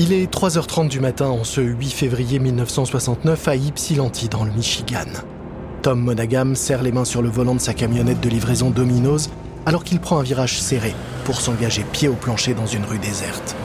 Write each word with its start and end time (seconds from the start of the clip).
Il 0.00 0.12
est 0.12 0.32
3h30 0.32 0.86
du 0.86 1.00
matin 1.00 1.26
en 1.26 1.42
ce 1.42 1.60
8 1.60 1.90
février 1.90 2.38
1969 2.38 3.48
à 3.48 3.56
Ypsilanti 3.56 4.28
dans 4.28 4.44
le 4.44 4.52
Michigan. 4.52 5.08
Tom 5.82 5.98
Monaghan 5.98 6.54
serre 6.54 6.84
les 6.84 6.92
mains 6.92 7.04
sur 7.04 7.20
le 7.20 7.28
volant 7.28 7.56
de 7.56 7.60
sa 7.60 7.74
camionnette 7.74 8.20
de 8.20 8.28
livraison 8.28 8.70
Domino's 8.70 9.28
alors 9.66 9.82
qu'il 9.82 9.98
prend 9.98 10.20
un 10.20 10.22
virage 10.22 10.60
serré 10.60 10.94
pour 11.24 11.40
s'engager 11.40 11.82
pied 11.82 12.06
au 12.06 12.12
plancher 12.12 12.54
dans 12.54 12.66
une 12.66 12.84
rue 12.84 13.00
déserte. 13.00 13.56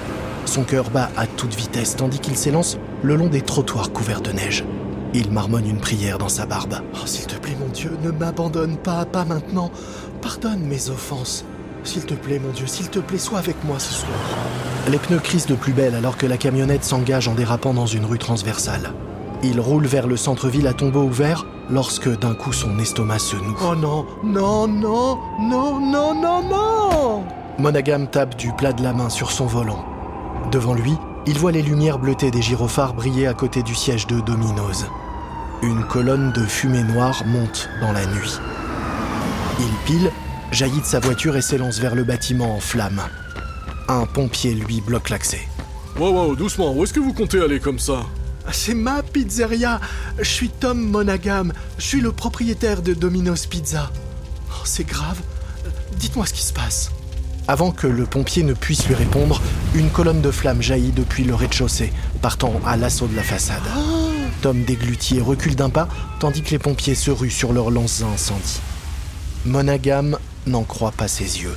Son 0.45 0.63
cœur 0.63 0.89
bat 0.89 1.11
à 1.17 1.27
toute 1.27 1.53
vitesse 1.53 1.95
tandis 1.97 2.17
qu'il 2.17 2.35
s'élance 2.35 2.79
le 3.03 3.15
long 3.15 3.27
des 3.27 3.41
trottoirs 3.41 3.91
couverts 3.91 4.21
de 4.21 4.31
neige. 4.31 4.65
Il 5.13 5.29
marmonne 5.29 5.69
une 5.69 5.77
prière 5.77 6.17
dans 6.17 6.29
sa 6.29 6.47
barbe. 6.47 6.79
Oh, 6.95 7.05
s'il 7.05 7.27
te 7.27 7.35
plaît, 7.35 7.55
mon 7.59 7.69
Dieu, 7.69 7.91
ne 8.01 8.09
m'abandonne 8.09 8.77
pas, 8.77 9.05
pas 9.05 9.23
maintenant. 9.23 9.69
Pardonne 10.19 10.61
mes 10.61 10.89
offenses. 10.89 11.45
S'il 11.83 12.05
te 12.05 12.13
plaît, 12.13 12.39
mon 12.39 12.51
Dieu, 12.51 12.65
s'il 12.65 12.89
te 12.89 12.99
plaît, 12.99 13.17
sois 13.17 13.39
avec 13.39 13.61
moi 13.65 13.77
ce 13.77 13.93
soir. 13.93 14.11
Les 14.89 14.97
pneus 14.97 15.19
crissent 15.19 15.47
de 15.47 15.55
plus 15.55 15.73
belle 15.73 15.95
alors 15.95 16.17
que 16.17 16.25
la 16.25 16.37
camionnette 16.37 16.83
s'engage 16.83 17.27
en 17.27 17.33
dérapant 17.33 17.73
dans 17.73 17.85
une 17.85 18.05
rue 18.05 18.19
transversale. 18.19 18.93
Il 19.43 19.59
roule 19.59 19.85
vers 19.85 20.07
le 20.07 20.15
centre-ville 20.15 20.67
à 20.67 20.73
tombeau 20.73 21.03
ouvert 21.03 21.45
lorsque 21.69 22.09
d'un 22.19 22.33
coup 22.33 22.53
son 22.53 22.79
estomac 22.79 23.19
se 23.19 23.35
noue. 23.35 23.57
Oh 23.61 23.75
non, 23.75 24.05
non, 24.23 24.67
non, 24.67 25.17
non, 25.39 25.79
non, 25.79 26.13
non, 26.15 26.43
non 26.43 27.23
Monagam 27.59 28.07
tape 28.07 28.35
du 28.37 28.51
plat 28.53 28.73
de 28.73 28.81
la 28.81 28.93
main 28.93 29.09
sur 29.09 29.31
son 29.31 29.45
volant. 29.45 29.83
Devant 30.51 30.73
lui, 30.73 30.93
il 31.25 31.37
voit 31.37 31.51
les 31.51 31.61
lumières 31.61 31.99
bleutées 31.99 32.31
des 32.31 32.41
gyrophares 32.41 32.93
briller 32.93 33.27
à 33.27 33.33
côté 33.33 33.63
du 33.63 33.75
siège 33.75 34.07
de 34.07 34.19
Domino's. 34.21 34.85
Une 35.61 35.83
colonne 35.85 36.31
de 36.31 36.43
fumée 36.45 36.83
noire 36.83 37.23
monte 37.25 37.69
dans 37.81 37.91
la 37.91 38.05
nuit. 38.05 38.39
Il 39.59 39.73
pile, 39.85 40.11
jaillit 40.53 40.81
de 40.81 40.85
sa 40.85 40.99
voiture 40.99 41.35
et 41.35 41.41
s'élance 41.41 41.79
vers 41.79 41.95
le 41.95 42.03
bâtiment 42.03 42.55
en 42.55 42.59
flammes. 42.59 43.01
Un 43.87 44.05
pompier 44.05 44.53
lui 44.53 44.81
bloque 44.81 45.09
l'accès. 45.09 45.41
Wow, 45.99 46.11
wow, 46.11 46.35
doucement, 46.35 46.73
où 46.73 46.83
est-ce 46.83 46.93
que 46.93 46.99
vous 46.99 47.13
comptez 47.13 47.41
aller 47.41 47.59
comme 47.59 47.79
ça? 47.79 48.05
C'est 48.51 48.73
ma 48.73 49.03
pizzeria. 49.03 49.79
Je 50.19 50.29
suis 50.29 50.49
Tom 50.49 50.79
Monagam. 50.79 51.53
Je 51.77 51.83
suis 51.83 52.01
le 52.01 52.11
propriétaire 52.11 52.81
de 52.81 52.93
Domino's 52.93 53.45
Pizza. 53.45 53.91
Oh, 54.49 54.61
c'est 54.65 54.85
grave. 54.85 55.19
Dites-moi 55.97 56.25
ce 56.25 56.33
qui 56.33 56.43
se 56.43 56.53
passe. 56.53 56.91
Avant 57.47 57.71
que 57.71 57.87
le 57.87 58.05
pompier 58.05 58.43
ne 58.43 58.53
puisse 58.53 58.87
lui 58.87 58.95
répondre, 58.95 59.41
une 59.75 59.89
colonne 59.89 60.21
de 60.21 60.31
flammes 60.31 60.61
jaillit 60.61 60.91
depuis 60.91 61.23
le 61.23 61.35
rez-de-chaussée, 61.35 61.91
partant 62.21 62.53
à 62.65 62.77
l'assaut 62.77 63.07
de 63.07 63.15
la 63.15 63.23
façade. 63.23 63.63
Tom 64.41 64.63
déglutit 64.63 65.17
et 65.17 65.21
recule 65.21 65.55
d'un 65.55 65.69
pas, 65.69 65.87
tandis 66.19 66.41
que 66.41 66.51
les 66.51 66.59
pompiers 66.59 66.95
se 66.95 67.11
ruent 67.11 67.29
sur 67.29 67.53
leurs 67.53 67.71
lances 67.71 68.01
à 68.01 68.05
incendie. 68.05 68.59
Monagam 69.45 70.17
n'en 70.47 70.63
croit 70.63 70.91
pas 70.91 71.07
ses 71.07 71.41
yeux. 71.41 71.55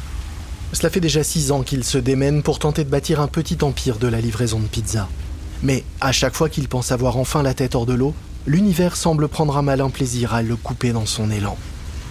Cela 0.72 0.90
fait 0.90 1.00
déjà 1.00 1.22
six 1.22 1.52
ans 1.52 1.62
qu'il 1.62 1.84
se 1.84 1.98
démène 1.98 2.42
pour 2.42 2.58
tenter 2.58 2.82
de 2.82 2.90
bâtir 2.90 3.20
un 3.20 3.28
petit 3.28 3.58
empire 3.62 3.98
de 3.98 4.08
la 4.08 4.20
livraison 4.20 4.58
de 4.58 4.66
pizza. 4.66 5.08
Mais 5.62 5.84
à 6.00 6.10
chaque 6.10 6.34
fois 6.34 6.48
qu'il 6.48 6.68
pense 6.68 6.90
avoir 6.90 7.16
enfin 7.16 7.42
la 7.42 7.54
tête 7.54 7.76
hors 7.76 7.86
de 7.86 7.94
l'eau, 7.94 8.14
l'univers 8.46 8.96
semble 8.96 9.28
prendre 9.28 9.56
un 9.56 9.62
malin 9.62 9.88
plaisir 9.88 10.34
à 10.34 10.42
le 10.42 10.56
couper 10.56 10.92
dans 10.92 11.06
son 11.06 11.30
élan. 11.30 11.56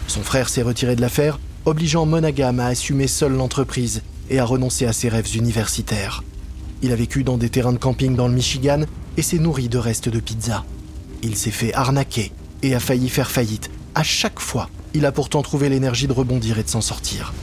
Son 0.08 0.22
frère 0.22 0.50
s'est 0.50 0.62
retiré 0.62 0.96
de 0.96 1.02
l'affaire, 1.02 1.40
obligeant 1.66 2.06
Monagam 2.06 2.60
à 2.60 2.68
assumer 2.68 3.08
seul 3.08 3.34
l'entreprise 3.34 4.02
et 4.30 4.40
à 4.40 4.46
renoncer 4.46 4.86
à 4.86 4.94
ses 4.94 5.10
rêves 5.10 5.36
universitaires. 5.36 6.24
Il 6.82 6.92
a 6.92 6.96
vécu 6.96 7.24
dans 7.24 7.38
des 7.38 7.50
terrains 7.50 7.74
de 7.74 7.78
camping 7.78 8.16
dans 8.16 8.28
le 8.28 8.34
Michigan 8.34 8.84
et 9.18 9.22
s'est 9.22 9.40
nourri 9.40 9.68
de 9.68 9.78
restes 9.78 10.10
de 10.10 10.20
pizza. 10.20 10.64
Il 11.22 11.36
s'est 11.36 11.52
fait 11.52 11.74
arnaquer 11.74 12.32
et 12.64 12.76
a 12.76 12.80
failli 12.80 13.10
faire 13.10 13.32
faillite. 13.32 13.70
À 13.94 14.04
chaque 14.04 14.40
fois, 14.40 14.70
il 14.96 15.06
a 15.06 15.12
pourtant 15.12 15.42
trouvé 15.42 15.68
l'énergie 15.68 16.08
de 16.08 16.14
rebondir 16.14 16.58
et 16.58 16.64
de 16.64 16.70
s'en 16.70 16.80
sortir 16.80 17.34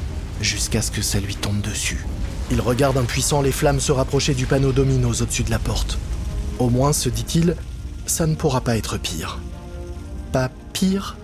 jusqu'à 0.41 0.81
ce 0.81 0.91
que 0.91 1.03
ça 1.03 1.21
lui 1.21 1.35
tombe 1.35 1.61
dessus. 1.61 2.05
Il 2.51 2.61
regarde 2.61 2.97
impuissant 2.97 3.43
les 3.43 3.53
flammes 3.53 3.79
se 3.79 3.93
rapprocher 3.93 4.35
du 4.35 4.47
panneau 4.47 4.73
Domino's 4.73 5.21
au-dessus 5.21 5.45
de 5.45 5.51
la 5.51 5.59
porte. 5.59 5.99
Au 6.59 6.71
moins, 6.71 6.93
se 6.93 7.11
dit-il, 7.11 7.57
ça 8.07 8.27
ne 8.27 8.35
pourra 8.35 8.63
pas 8.63 8.77
être 8.77 8.99
pire. 8.99 9.39
Pas 10.33 10.51
pire? 10.73 11.17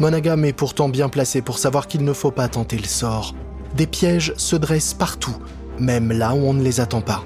Monagam 0.00 0.44
est 0.44 0.52
pourtant 0.52 0.88
bien 0.88 1.08
placé 1.08 1.42
pour 1.42 1.58
savoir 1.58 1.86
qu'il 1.86 2.04
ne 2.04 2.12
faut 2.12 2.32
pas 2.32 2.48
tenter 2.48 2.76
le 2.76 2.86
sort. 2.86 3.34
Des 3.76 3.86
pièges 3.86 4.34
se 4.36 4.56
dressent 4.56 4.94
partout, 4.94 5.36
même 5.78 6.12
là 6.12 6.34
où 6.34 6.38
on 6.38 6.54
ne 6.54 6.62
les 6.62 6.80
attend 6.80 7.02
pas. 7.02 7.24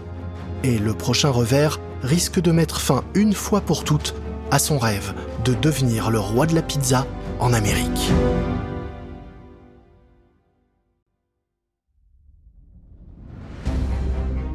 Et 0.63 0.79
le 0.79 0.93
prochain 0.93 1.31
revers 1.31 1.81
risque 2.03 2.41
de 2.41 2.53
mettre 2.53 2.81
fin 2.81 3.03
une 3.15 3.33
fois 3.33 3.63
pour 3.63 3.83
toutes 3.83 4.15
à 4.51 4.59
son 4.59 4.79
rêve 4.79 5.15
de 5.45 5.55
devenir 5.55 6.11
le 6.11 6.21
roi 6.21 6.47
de 6.47 6.55
la 6.55 6.63
pizza 6.63 7.07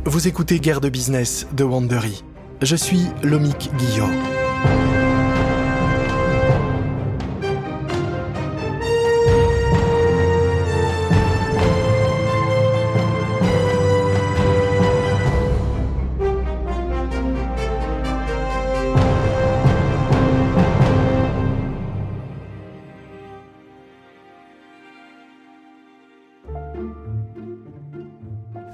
Vous 0.05 0.27
écoutez 0.29 0.61
Guerre 0.61 0.79
de 0.79 0.87
business 0.87 1.47
de 1.51 1.65
Wandery. 1.65 2.23
Je 2.61 2.77
suis 2.77 3.07
Lomik 3.23 3.71
Guillot. 3.77 4.07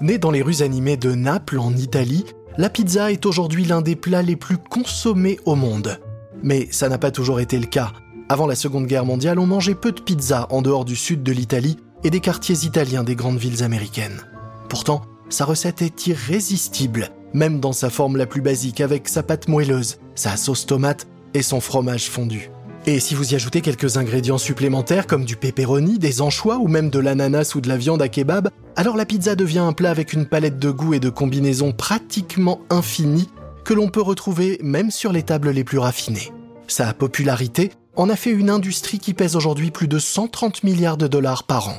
Née 0.03 0.17
dans 0.17 0.31
les 0.31 0.41
rues 0.41 0.63
animées 0.63 0.97
de 0.97 1.15
Naples, 1.15 1.57
en 1.57 1.73
Italie, 1.77 2.25
la 2.57 2.69
pizza 2.69 3.13
est 3.13 3.25
aujourd'hui 3.25 3.63
l'un 3.63 3.81
des 3.81 3.95
plats 3.95 4.21
les 4.21 4.35
plus 4.35 4.57
consommés 4.57 5.39
au 5.45 5.55
monde. 5.55 5.97
Mais 6.43 6.67
ça 6.71 6.89
n'a 6.89 6.97
pas 6.97 7.09
toujours 7.09 7.39
été 7.39 7.57
le 7.57 7.67
cas. 7.67 7.93
Avant 8.27 8.45
la 8.45 8.55
Seconde 8.55 8.85
Guerre 8.85 9.05
mondiale, 9.05 9.39
on 9.39 9.45
mangeait 9.45 9.75
peu 9.75 9.93
de 9.93 10.01
pizza 10.01 10.45
en 10.49 10.61
dehors 10.61 10.83
du 10.83 10.97
sud 10.97 11.23
de 11.23 11.31
l'Italie 11.31 11.77
et 12.03 12.09
des 12.09 12.19
quartiers 12.19 12.65
italiens 12.65 13.05
des 13.05 13.15
grandes 13.15 13.37
villes 13.37 13.63
américaines. 13.63 14.25
Pourtant, 14.67 15.03
sa 15.29 15.45
recette 15.45 15.81
est 15.81 16.05
irrésistible, 16.05 17.11
même 17.33 17.61
dans 17.61 17.71
sa 17.71 17.89
forme 17.89 18.17
la 18.17 18.25
plus 18.25 18.41
basique, 18.41 18.81
avec 18.81 19.07
sa 19.07 19.23
pâte 19.23 19.47
moelleuse, 19.47 19.99
sa 20.15 20.35
sauce 20.35 20.65
tomate 20.65 21.07
et 21.33 21.41
son 21.41 21.61
fromage 21.61 22.09
fondu. 22.09 22.51
Et 22.85 22.99
si 22.99 23.15
vous 23.15 23.31
y 23.31 23.35
ajoutez 23.35 23.61
quelques 23.61 23.95
ingrédients 23.95 24.37
supplémentaires 24.37 25.07
comme 25.07 25.23
du 25.23 25.37
pepperoni, 25.37 25.97
des 25.97 26.21
anchois 26.21 26.57
ou 26.57 26.67
même 26.67 26.89
de 26.89 26.99
l'ananas 26.99 27.55
ou 27.55 27.61
de 27.61 27.69
la 27.69 27.77
viande 27.77 28.01
à 28.01 28.09
kebab, 28.09 28.49
alors 28.75 28.97
la 28.97 29.05
pizza 29.05 29.35
devient 29.35 29.59
un 29.59 29.73
plat 29.73 29.91
avec 29.91 30.13
une 30.13 30.25
palette 30.25 30.59
de 30.59 30.71
goûts 30.71 30.93
et 30.93 30.99
de 30.99 31.09
combinaisons 31.09 31.73
pratiquement 31.73 32.61
infinies 32.69 33.29
que 33.63 33.73
l'on 33.73 33.89
peut 33.89 34.01
retrouver 34.01 34.59
même 34.63 34.91
sur 34.91 35.11
les 35.11 35.23
tables 35.23 35.51
les 35.51 35.63
plus 35.63 35.77
raffinées. 35.77 36.31
Sa 36.67 36.93
popularité 36.93 37.71
en 37.95 38.09
a 38.09 38.15
fait 38.15 38.31
une 38.31 38.49
industrie 38.49 38.99
qui 38.99 39.13
pèse 39.13 39.35
aujourd'hui 39.35 39.71
plus 39.71 39.87
de 39.87 39.99
130 39.99 40.63
milliards 40.63 40.97
de 40.97 41.07
dollars 41.07 41.43
par 41.43 41.69
an. 41.69 41.77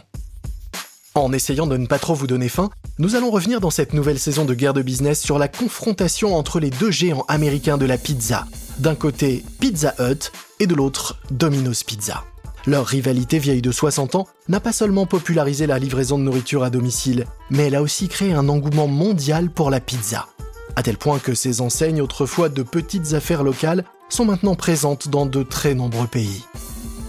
En 1.14 1.32
essayant 1.32 1.66
de 1.66 1.76
ne 1.76 1.86
pas 1.86 1.98
trop 1.98 2.14
vous 2.14 2.26
donner 2.26 2.48
faim, 2.48 2.70
nous 2.98 3.14
allons 3.14 3.30
revenir 3.30 3.60
dans 3.60 3.70
cette 3.70 3.92
nouvelle 3.92 4.18
saison 4.18 4.44
de 4.44 4.54
guerre 4.54 4.74
de 4.74 4.82
business 4.82 5.20
sur 5.20 5.38
la 5.38 5.48
confrontation 5.48 6.36
entre 6.36 6.58
les 6.58 6.70
deux 6.70 6.90
géants 6.90 7.24
américains 7.28 7.78
de 7.78 7.86
la 7.86 7.98
pizza. 7.98 8.46
D'un 8.78 8.96
côté 8.96 9.44
Pizza 9.60 9.94
Hut 10.00 10.32
et 10.58 10.66
de 10.66 10.74
l'autre 10.74 11.18
Domino's 11.30 11.84
Pizza. 11.84 12.24
Leur 12.66 12.86
rivalité 12.86 13.38
vieille 13.38 13.60
de 13.60 13.72
60 13.72 14.14
ans 14.14 14.26
n'a 14.48 14.58
pas 14.58 14.72
seulement 14.72 15.04
popularisé 15.04 15.66
la 15.66 15.78
livraison 15.78 16.18
de 16.18 16.22
nourriture 16.22 16.64
à 16.64 16.70
domicile, 16.70 17.26
mais 17.50 17.66
elle 17.66 17.74
a 17.74 17.82
aussi 17.82 18.08
créé 18.08 18.32
un 18.32 18.48
engouement 18.48 18.88
mondial 18.88 19.50
pour 19.50 19.70
la 19.70 19.80
pizza. 19.80 20.28
À 20.76 20.82
tel 20.82 20.96
point 20.96 21.18
que 21.18 21.34
ces 21.34 21.60
enseignes, 21.60 22.00
autrefois 22.00 22.48
de 22.48 22.62
petites 22.62 23.12
affaires 23.12 23.42
locales, 23.42 23.84
sont 24.08 24.24
maintenant 24.24 24.54
présentes 24.54 25.08
dans 25.08 25.26
de 25.26 25.42
très 25.42 25.74
nombreux 25.74 26.06
pays. 26.06 26.42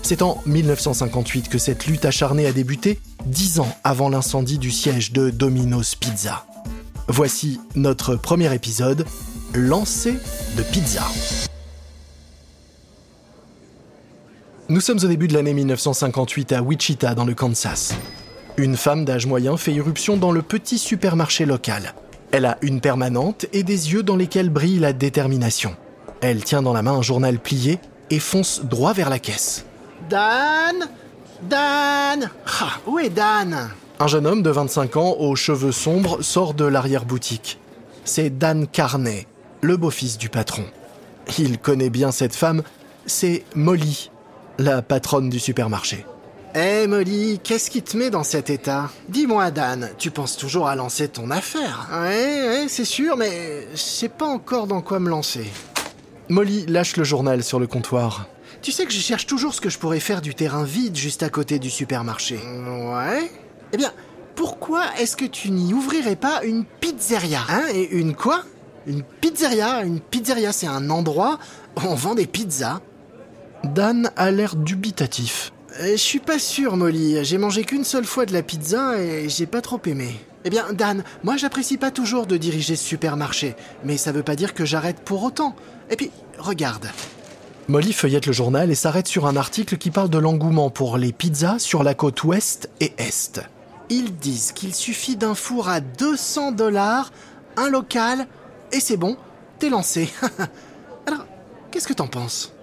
C'est 0.04 0.22
en 0.22 0.42
1958 0.46 1.50
que 1.50 1.58
cette 1.58 1.88
lutte 1.88 2.06
acharnée 2.06 2.46
a 2.46 2.52
débuté, 2.52 3.00
dix 3.26 3.59
ans 3.59 3.76
avant 3.84 4.09
l'incendie 4.09 4.59
du 4.59 4.72
siège 4.72 5.14
de 5.14 5.29
Domino's 5.29 5.96
Pizza. 5.96 6.46
Voici 7.08 7.59
notre 7.76 8.16
premier 8.16 8.53
épisode, 8.53 9.06
Lancé 9.53 10.16
de 10.58 10.64
pizza. 10.64 11.03
Nous 14.67 14.82
sommes 14.82 14.97
au 15.03 15.08
début 15.08 15.28
de 15.28 15.35
l'année 15.35 15.53
1958 15.53 16.52
à 16.53 16.64
Wichita, 16.64 17.14
dans 17.14 17.23
le 17.23 17.35
Kansas. 17.35 17.94
Une 18.58 18.76
femme 18.76 19.06
d'âge 19.06 19.28
moyen 19.28 19.58
fait 19.58 19.72
irruption 19.72 20.17
dans 20.17 20.32
le 20.32 20.41
petit 20.41 20.79
supermarché 20.79 21.46
local. 21.46 21.94
Elle 22.32 22.47
a 22.47 22.58
une 22.64 22.82
permanente 22.82 23.46
et 23.53 23.62
des 23.62 23.94
yeux 23.94 24.02
dans 24.02 24.16
lesquels 24.16 24.50
brille 24.50 24.79
la 24.79 24.91
détermination. 24.91 25.76
Elle 26.20 26.44
tient 26.44 26.64
dans 26.64 26.73
la 26.73 26.82
main 26.82 26.94
un 26.94 27.03
journal 27.03 27.38
plié 27.38 27.78
et 28.09 28.17
fonce 28.17 28.62
droit 28.64 28.94
vers 28.94 29.12
la 29.12 29.20
caisse. 29.20 29.67
Dan 30.09 30.88
Dan 31.44 32.32
ah, 32.59 32.79
Où 32.88 32.97
est 32.97 33.12
Dan? 33.12 33.70
Un 34.00 34.08
jeune 34.08 34.26
homme 34.26 34.41
de 34.41 34.50
25 34.50 34.97
ans 34.97 35.16
aux 35.20 35.35
cheveux 35.35 35.72
sombres 35.72 36.23
sort 36.23 36.56
de 36.56 36.66
l'arrière-boutique. 36.66 37.59
C'est 38.03 38.35
Dan 38.35 38.66
Carney, 38.66 39.28
le 39.62 39.78
beau-fils 39.78 40.17
du 40.17 40.29
patron. 40.29 40.64
Il 41.38 41.59
connaît 41.59 41.91
bien 41.91 42.12
cette 42.12 42.35
femme, 42.35 42.64
c'est 43.06 43.44
Molly, 43.53 44.09
la 44.57 44.81
patronne 44.81 45.29
du 45.29 45.40
supermarché. 45.40 46.05
Eh 46.55 46.87
Molly, 46.87 47.40
qu'est-ce 47.43 47.69
qui 47.69 47.81
te 47.81 47.97
met 47.97 48.09
dans 48.09 48.23
cet 48.23 48.49
état? 48.49 48.90
Dis-moi 49.09 49.52
Dan, 49.52 49.90
tu 49.97 50.09
penses 50.09 50.37
toujours 50.37 50.67
à 50.69 50.75
lancer 50.75 51.09
ton 51.09 51.29
affaire? 51.29 51.90
Ouais, 51.91 52.47
ouais, 52.47 52.66
c'est 52.69 52.85
sûr, 52.85 53.17
mais 53.17 53.67
je 53.73 53.78
sais 53.78 54.07
pas 54.09 54.25
encore 54.25 54.66
dans 54.66 54.81
quoi 54.81 54.99
me 54.99 55.09
lancer. 55.09 55.46
Molly 56.29 56.66
lâche 56.67 56.96
le 56.96 57.03
journal 57.03 57.43
sur 57.43 57.59
le 57.59 57.67
comptoir. 57.67 58.28
Tu 58.61 58.72
sais 58.72 58.85
que 58.85 58.93
je 58.93 58.99
cherche 58.99 59.28
toujours 59.28 59.53
ce 59.53 59.59
que 59.59 59.69
je 59.69 59.78
pourrais 59.78 59.99
faire 59.99 60.22
du 60.22 60.34
terrain 60.34 60.63
vide 60.63 60.96
juste 60.96 61.23
à 61.23 61.29
côté 61.29 61.59
du 61.59 61.69
supermarché. 61.69 62.37
Ouais. 62.37 63.29
Eh 63.73 63.78
bien, 63.78 63.91
pourquoi 64.35 64.85
est-ce 64.97 65.17
que 65.17 65.25
tu 65.25 65.52
n'y 65.52 65.73
ouvrirais 65.73 66.16
pas 66.16 66.41
une 66.43 66.63
pizzeria? 66.63 67.41
Hein 67.49 67.63
Et 67.73 67.97
une 67.97 68.16
quoi? 68.16 68.43
Une 68.87 69.03
pizzeria? 69.03 69.84
Une 69.84 69.99
pizzeria, 69.99 70.52
c'est 70.53 70.67
un 70.67 70.90
endroit 70.90 71.37
où 71.78 71.81
on 71.85 71.96
vend 71.96 72.16
des 72.16 72.28
pizzas. 72.28 72.79
Dan 73.63 74.11
a 74.16 74.31
l'air 74.31 74.55
dubitatif. 74.55 75.52
Euh, 75.81 75.91
Je 75.91 75.96
suis 75.96 76.19
pas 76.19 76.40
sûr, 76.40 76.78
Molly. 76.78 77.23
J'ai 77.23 77.37
mangé 77.37 77.63
qu'une 77.63 77.84
seule 77.84 78.05
fois 78.05 78.25
de 78.25 78.34
la 78.34 78.43
pizza 78.43 78.97
et 78.99 79.29
j'ai 79.29 79.46
pas 79.46 79.61
trop 79.61 79.81
aimé. 79.85 80.16
Eh 80.43 80.49
bien, 80.49 80.72
Dan, 80.73 81.03
moi 81.23 81.37
j'apprécie 81.37 81.78
pas 81.78 81.90
toujours 81.90 82.28
de 82.28 82.37
diriger 82.37 82.75
ce 82.75 82.84
supermarché, 82.85 83.55
mais 83.84 83.97
ça 83.97 84.11
veut 84.11 84.22
pas 84.23 84.35
dire 84.35 84.53
que 84.53 84.63
j'arrête 84.66 84.99
pour 84.99 85.23
autant. 85.23 85.55
Et 85.90 85.96
puis, 85.96 86.11
regarde. 86.37 86.87
Molly 87.67 87.93
feuillette 87.93 88.28
le 88.28 88.34
journal 88.34 88.69
et 88.69 88.75
s'arrête 88.75 89.07
sur 89.07 89.25
un 89.25 89.35
article 89.35 89.78
qui 89.78 89.90
parle 89.90 90.11
de 90.11 90.19
l'engouement 90.19 90.69
pour 90.69 90.97
les 90.99 91.11
pizzas 91.11 91.57
sur 91.57 91.81
la 91.81 91.96
côte 91.96 92.23
ouest 92.23 92.69
et 92.79 92.93
est. 92.99 93.41
Ils 93.90 94.16
disent 94.16 94.52
qu'il 94.52 94.73
suffit 94.75 95.16
d'un 95.16 95.34
four 95.34 95.67
à 95.67 95.79
200 95.79 96.52
dollars, 96.52 97.11
un 97.57 97.69
local, 97.69 98.28
et 98.72 98.79
c'est 98.79 98.97
bon, 98.97 99.17
t'es 99.57 99.69
lancé. 99.69 100.09
Alors, 101.07 101.25
qu'est-ce 101.72 101.87
que 101.87 101.93
t'en 101.93 102.07
penses? 102.07 102.54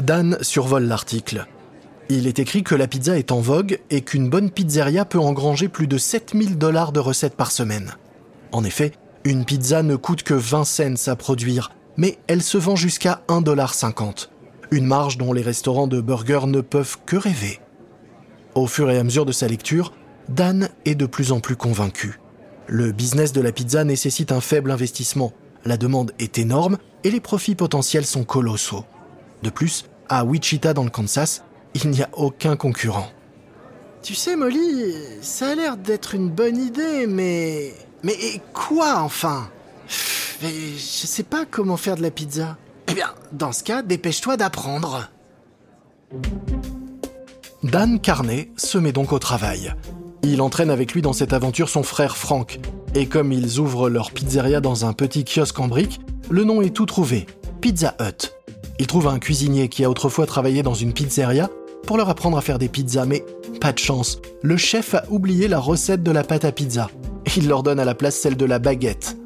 Dan 0.00 0.38
survole 0.40 0.84
l'article. 0.84 1.46
Il 2.08 2.26
est 2.26 2.38
écrit 2.38 2.62
que 2.62 2.74
la 2.74 2.88
pizza 2.88 3.18
est 3.18 3.32
en 3.32 3.40
vogue 3.40 3.80
et 3.90 4.02
qu'une 4.02 4.28
bonne 4.28 4.50
pizzeria 4.50 5.04
peut 5.04 5.18
engranger 5.18 5.68
plus 5.68 5.86
de 5.86 5.98
7000 5.98 6.58
dollars 6.58 6.92
de 6.92 7.00
recettes 7.00 7.36
par 7.36 7.50
semaine. 7.50 7.92
En 8.52 8.64
effet, 8.64 8.92
une 9.24 9.44
pizza 9.44 9.82
ne 9.82 9.96
coûte 9.96 10.22
que 10.22 10.34
20 10.34 10.64
cents 10.64 11.08
à 11.08 11.16
produire, 11.16 11.72
mais 11.96 12.18
elle 12.26 12.42
se 12.42 12.58
vend 12.58 12.76
jusqu'à 12.76 13.22
1,50 13.28 13.44
dollar. 13.44 13.74
Une 14.70 14.86
marge 14.86 15.18
dont 15.18 15.32
les 15.32 15.42
restaurants 15.42 15.86
de 15.86 16.00
burgers 16.00 16.46
ne 16.46 16.60
peuvent 16.60 16.96
que 17.06 17.16
rêver. 17.16 17.60
Au 18.54 18.66
fur 18.66 18.90
et 18.90 18.98
à 18.98 19.04
mesure 19.04 19.26
de 19.26 19.32
sa 19.32 19.48
lecture, 19.48 19.92
Dan 20.28 20.68
est 20.84 20.94
de 20.94 21.06
plus 21.06 21.32
en 21.32 21.40
plus 21.40 21.56
convaincu. 21.56 22.20
Le 22.66 22.92
business 22.92 23.32
de 23.32 23.40
la 23.40 23.52
pizza 23.52 23.84
nécessite 23.84 24.32
un 24.32 24.40
faible 24.40 24.70
investissement, 24.70 25.32
la 25.64 25.76
demande 25.76 26.12
est 26.18 26.38
énorme 26.38 26.78
et 27.04 27.10
les 27.10 27.20
profits 27.20 27.54
potentiels 27.54 28.06
sont 28.06 28.24
colossaux. 28.24 28.84
De 29.42 29.50
plus, 29.50 29.86
à 30.08 30.24
Wichita 30.24 30.74
dans 30.74 30.84
le 30.84 30.90
Kansas, 30.90 31.42
il 31.74 31.90
n'y 31.90 32.02
a 32.02 32.08
aucun 32.12 32.56
concurrent. 32.56 33.08
Tu 34.02 34.14
sais, 34.14 34.36
Molly, 34.36 34.94
ça 35.20 35.50
a 35.50 35.54
l'air 35.54 35.76
d'être 35.76 36.14
une 36.14 36.28
bonne 36.28 36.56
idée, 36.56 37.06
mais... 37.06 37.72
Mais 38.02 38.16
quoi, 38.52 39.00
enfin? 39.00 39.48
Mais 40.42 40.52
Je 40.52 41.06
sais 41.06 41.22
pas 41.22 41.44
comment 41.48 41.76
faire 41.76 41.96
de 41.96 42.02
la 42.02 42.10
pizza. 42.10 42.56
Eh 42.88 42.94
bien, 42.94 43.10
dans 43.32 43.52
ce 43.52 43.62
cas, 43.62 43.82
dépêche-toi 43.82 44.36
d'apprendre. 44.36 45.08
Dan 47.62 48.00
Carney 48.00 48.50
se 48.56 48.76
met 48.76 48.92
donc 48.92 49.12
au 49.12 49.20
travail. 49.20 49.72
Il 50.24 50.42
entraîne 50.42 50.70
avec 50.70 50.92
lui 50.94 51.02
dans 51.02 51.12
cette 51.12 51.32
aventure 51.32 51.68
son 51.68 51.84
frère 51.84 52.16
Frank. 52.16 52.58
Et 52.94 53.06
comme 53.06 53.32
ils 53.32 53.60
ouvrent 53.60 53.88
leur 53.88 54.10
pizzeria 54.10 54.60
dans 54.60 54.84
un 54.84 54.92
petit 54.92 55.24
kiosque 55.24 55.58
en 55.60 55.68
briques, 55.68 56.00
le 56.28 56.44
nom 56.44 56.60
est 56.60 56.74
tout 56.74 56.86
trouvé, 56.86 57.26
Pizza 57.60 57.94
Hut. 58.00 58.32
Il 58.78 58.86
trouve 58.86 59.08
un 59.08 59.18
cuisinier 59.18 59.68
qui 59.68 59.84
a 59.84 59.90
autrefois 59.90 60.26
travaillé 60.26 60.62
dans 60.62 60.74
une 60.74 60.92
pizzeria 60.92 61.50
pour 61.86 61.96
leur 61.96 62.08
apprendre 62.08 62.38
à 62.38 62.40
faire 62.40 62.58
des 62.58 62.68
pizzas, 62.68 63.06
mais 63.06 63.24
pas 63.60 63.72
de 63.72 63.78
chance, 63.78 64.20
le 64.42 64.56
chef 64.56 64.94
a 64.94 65.04
oublié 65.10 65.48
la 65.48 65.58
recette 65.58 66.02
de 66.02 66.10
la 66.10 66.24
pâte 66.24 66.44
à 66.44 66.52
pizza. 66.52 66.90
Il 67.36 67.48
leur 67.48 67.62
donne 67.62 67.80
à 67.80 67.84
la 67.84 67.94
place 67.94 68.16
celle 68.16 68.36
de 68.36 68.44
la 68.44 68.58
baguette. 68.58 69.16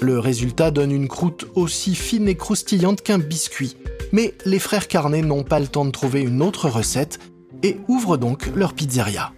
Le 0.00 0.18
résultat 0.18 0.70
donne 0.70 0.92
une 0.92 1.08
croûte 1.08 1.46
aussi 1.54 1.94
fine 1.94 2.28
et 2.28 2.36
croustillante 2.36 3.02
qu'un 3.02 3.18
biscuit. 3.18 3.76
Mais 4.12 4.34
les 4.44 4.58
frères 4.58 4.88
Carnet 4.88 5.22
n'ont 5.22 5.42
pas 5.42 5.60
le 5.60 5.66
temps 5.66 5.84
de 5.84 5.90
trouver 5.90 6.22
une 6.22 6.40
autre 6.40 6.68
recette 6.68 7.18
et 7.62 7.78
ouvrent 7.88 8.16
donc 8.16 8.50
leur 8.54 8.74
pizzeria. 8.74 9.32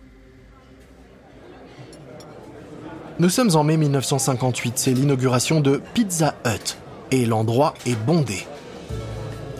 Nous 3.18 3.28
sommes 3.28 3.54
en 3.56 3.64
mai 3.64 3.76
1958, 3.76 4.74
c'est 4.76 4.94
l'inauguration 4.94 5.60
de 5.60 5.82
Pizza 5.92 6.34
Hut, 6.46 6.76
et 7.10 7.26
l'endroit 7.26 7.74
est 7.84 7.98
bondé. 8.06 8.46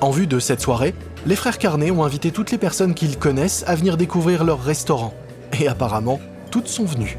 En 0.01 0.11
vue 0.11 0.27
de 0.27 0.39
cette 0.39 0.63
soirée, 0.63 0.95
les 1.27 1.37
frères 1.37 1.59
Carnet 1.59 1.91
ont 1.91 2.05
invité 2.05 2.31
toutes 2.31 2.51
les 2.51 2.59
personnes 2.59 2.95
qu'ils 2.95 3.19
connaissent 3.19 3.65
à 3.67 3.75
venir 3.75 3.99
découvrir 3.99 4.45
leur 4.45 4.63
restaurant. 4.63 5.13
Et 5.61 5.69
apparemment, 5.69 6.21
toutes 6.51 6.69
sont 6.69 6.87
venues. 6.87 7.19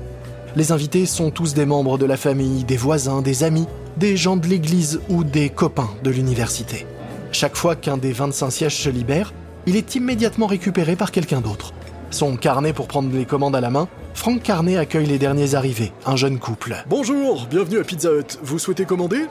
Les 0.55 0.71
invités 0.71 1.05
sont 1.05 1.29
tous 1.29 1.53
des 1.53 1.67
membres 1.67 1.99
de 1.99 2.07
la 2.07 2.17
famille, 2.17 2.63
des 2.63 2.77
voisins, 2.77 3.21
des 3.21 3.43
amis, 3.43 3.67
des 3.97 4.17
gens 4.17 4.35
de 4.35 4.47
l'église 4.47 4.99
ou 5.09 5.23
des 5.23 5.49
copains 5.49 5.91
de 6.03 6.09
l'université. 6.09 6.87
Chaque 7.31 7.55
fois 7.55 7.75
qu'un 7.75 7.97
des 7.97 8.13
25 8.13 8.49
sièges 8.49 8.77
se 8.77 8.89
libère, 8.89 9.31
il 9.67 9.75
est 9.75 9.93
immédiatement 9.93 10.47
récupéré 10.47 10.95
par 10.95 11.11
quelqu'un 11.11 11.39
d'autre. 11.39 11.73
Son 12.09 12.35
carnet 12.35 12.73
pour 12.73 12.87
prendre 12.87 13.15
les 13.15 13.25
commandes 13.25 13.55
à 13.55 13.61
la 13.61 13.69
main, 13.69 13.87
Frank 14.15 14.41
Carnet 14.41 14.77
accueille 14.77 15.05
les 15.05 15.19
derniers 15.19 15.53
arrivés, 15.53 15.93
un 16.07 16.15
jeune 16.15 16.39
couple. 16.39 16.83
Bonjour, 16.89 17.45
bienvenue 17.47 17.79
à 17.79 17.83
Pizza 17.83 18.09
Hut. 18.11 18.39
Vous 18.41 18.57
souhaitez 18.57 18.85
commander? 18.85 19.27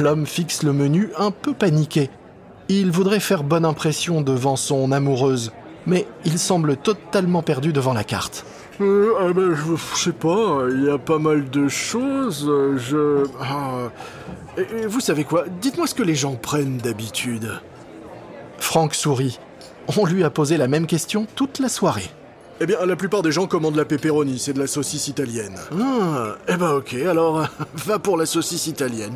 L'homme 0.00 0.26
fixe 0.26 0.62
le 0.62 0.74
menu 0.74 1.08
un 1.18 1.30
peu 1.30 1.54
paniqué. 1.54 2.10
Il 2.72 2.92
voudrait 2.92 3.18
faire 3.18 3.42
bonne 3.42 3.64
impression 3.64 4.20
devant 4.20 4.54
son 4.54 4.92
amoureuse, 4.92 5.50
mais 5.86 6.06
il 6.24 6.38
semble 6.38 6.76
totalement 6.76 7.42
perdu 7.42 7.72
devant 7.72 7.92
la 7.92 8.04
carte. 8.04 8.44
euh, 8.80 9.12
ah 9.20 9.32
ben, 9.32 9.54
je, 9.56 9.74
je 9.96 10.00
sais 10.04 10.12
pas, 10.12 10.66
il 10.70 10.84
y 10.84 10.88
a 10.88 10.96
pas 10.96 11.18
mal 11.18 11.50
de 11.50 11.66
choses. 11.66 12.48
Je. 12.76 13.24
ah, 13.40 13.90
et- 14.56 14.82
et 14.82 14.86
vous 14.86 15.00
savez 15.00 15.24
quoi 15.24 15.46
Dites-moi 15.60 15.88
ce 15.88 15.96
que 15.96 16.04
les 16.04 16.14
gens 16.14 16.36
prennent 16.36 16.78
d'habitude. 16.78 17.50
Frank 18.58 18.94
sourit. 18.94 19.40
On 19.98 20.06
lui 20.06 20.22
a 20.22 20.30
posé 20.30 20.56
la 20.56 20.68
même 20.68 20.86
question 20.86 21.26
toute 21.34 21.58
la 21.58 21.68
soirée. 21.68 22.08
Eh 22.60 22.66
bien, 22.66 22.76
la 22.86 22.94
plupart 22.94 23.22
des 23.22 23.32
gens 23.32 23.46
commandent 23.48 23.74
la 23.74 23.84
pepperoni, 23.86 24.38
c'est 24.38 24.52
de 24.52 24.60
la 24.60 24.66
saucisse 24.68 25.08
italienne. 25.08 25.56
Ah, 25.72 26.36
eh 26.46 26.56
ben 26.56 26.70
ok, 26.74 26.94
alors 27.08 27.46
va 27.74 27.98
pour 27.98 28.16
la 28.16 28.26
saucisse 28.26 28.68
italienne. 28.68 29.14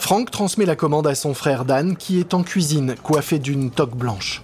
Frank 0.00 0.30
transmet 0.30 0.64
la 0.64 0.76
commande 0.76 1.06
à 1.06 1.14
son 1.14 1.34
frère 1.34 1.66
Dan 1.66 1.94
qui 1.94 2.18
est 2.18 2.32
en 2.32 2.42
cuisine, 2.42 2.94
coiffé 3.02 3.38
d'une 3.38 3.70
toque 3.70 3.94
blanche. 3.94 4.40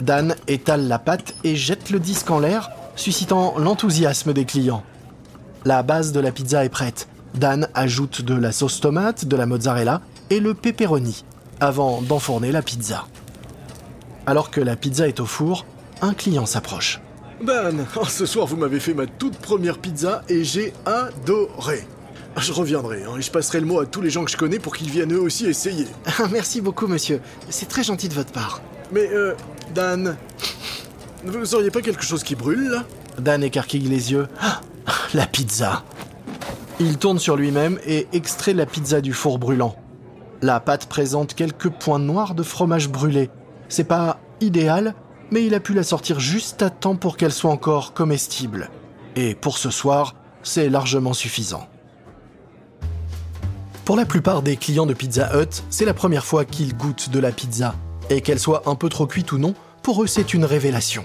Dan 0.00 0.34
étale 0.48 0.88
la 0.88 0.98
pâte 0.98 1.34
et 1.44 1.54
jette 1.54 1.90
le 1.90 2.00
disque 2.00 2.30
en 2.30 2.40
l'air, 2.40 2.70
suscitant 2.96 3.54
l'enthousiasme 3.58 4.32
des 4.32 4.46
clients. 4.46 4.82
La 5.66 5.82
base 5.82 6.12
de 6.12 6.18
la 6.18 6.32
pizza 6.32 6.64
est 6.64 6.70
prête. 6.70 7.08
Dan 7.34 7.68
ajoute 7.74 8.22
de 8.22 8.34
la 8.34 8.52
sauce 8.52 8.80
tomate, 8.80 9.26
de 9.26 9.36
la 9.36 9.46
mozzarella 9.46 10.00
et 10.30 10.40
le 10.40 10.54
pepperoni, 10.54 11.24
avant 11.60 12.00
d'enfourner 12.00 12.52
la 12.52 12.62
pizza. 12.62 13.04
Alors 14.26 14.50
que 14.50 14.62
la 14.62 14.76
pizza 14.76 15.06
est 15.06 15.20
au 15.20 15.26
four, 15.26 15.66
un 16.00 16.14
client 16.14 16.46
s'approche. 16.46 17.00
Dan, 17.42 17.84
ce 18.08 18.26
soir 18.26 18.46
vous 18.46 18.56
m'avez 18.56 18.80
fait 18.80 18.94
ma 18.94 19.06
toute 19.06 19.36
première 19.36 19.78
pizza 19.78 20.22
et 20.28 20.42
j'ai 20.42 20.72
adoré. 20.86 21.86
Je 22.38 22.52
reviendrai 22.52 23.04
hein, 23.04 23.16
et 23.18 23.22
je 23.22 23.30
passerai 23.30 23.60
le 23.60 23.66
mot 23.66 23.80
à 23.80 23.86
tous 23.86 24.00
les 24.00 24.10
gens 24.10 24.24
que 24.24 24.30
je 24.30 24.36
connais 24.36 24.58
pour 24.58 24.74
qu'ils 24.74 24.90
viennent 24.90 25.12
eux 25.12 25.20
aussi 25.20 25.46
essayer. 25.46 25.86
Merci 26.30 26.60
beaucoup, 26.60 26.86
monsieur. 26.86 27.20
C'est 27.50 27.68
très 27.68 27.82
gentil 27.82 28.08
de 28.08 28.14
votre 28.14 28.32
part. 28.32 28.60
Mais 28.90 29.08
euh, 29.12 29.34
Dan, 29.74 30.16
vous 31.24 31.54
auriez 31.54 31.70
pas 31.70 31.82
quelque 31.82 32.04
chose 32.04 32.22
qui 32.22 32.34
brûle 32.34 32.68
là? 32.68 32.84
Dan 33.18 33.42
écarquille 33.44 33.88
les 33.88 34.12
yeux. 34.12 34.26
Ah, 34.40 34.60
la 35.14 35.26
pizza. 35.26 35.84
Il 36.80 36.98
tourne 36.98 37.18
sur 37.18 37.36
lui-même 37.36 37.78
et 37.86 38.08
extrait 38.12 38.54
la 38.54 38.66
pizza 38.66 39.00
du 39.00 39.12
four 39.12 39.38
brûlant. 39.38 39.76
La 40.40 40.58
pâte 40.58 40.86
présente 40.86 41.34
quelques 41.34 41.68
points 41.68 42.00
noirs 42.00 42.34
de 42.34 42.42
fromage 42.42 42.88
brûlé. 42.88 43.30
C'est 43.68 43.84
pas 43.84 44.18
idéal, 44.40 44.94
mais 45.30 45.44
il 45.44 45.54
a 45.54 45.60
pu 45.60 45.74
la 45.74 45.84
sortir 45.84 46.18
juste 46.18 46.62
à 46.62 46.70
temps 46.70 46.96
pour 46.96 47.16
qu'elle 47.16 47.32
soit 47.32 47.50
encore 47.50 47.94
comestible. 47.94 48.70
Et 49.14 49.34
pour 49.34 49.58
ce 49.58 49.70
soir, 49.70 50.14
c'est 50.42 50.68
largement 50.68 51.12
suffisant. 51.12 51.68
Pour 53.84 53.96
la 53.96 54.06
plupart 54.06 54.42
des 54.42 54.56
clients 54.56 54.86
de 54.86 54.94
Pizza 54.94 55.30
Hut, 55.34 55.64
c'est 55.68 55.84
la 55.84 55.92
première 55.92 56.24
fois 56.24 56.44
qu'ils 56.44 56.76
goûtent 56.76 57.10
de 57.10 57.18
la 57.18 57.32
pizza. 57.32 57.74
Et 58.10 58.20
qu'elle 58.20 58.38
soit 58.38 58.62
un 58.66 58.76
peu 58.76 58.88
trop 58.88 59.06
cuite 59.06 59.32
ou 59.32 59.38
non, 59.38 59.54
pour 59.82 60.04
eux 60.04 60.06
c'est 60.06 60.34
une 60.34 60.44
révélation. 60.44 61.04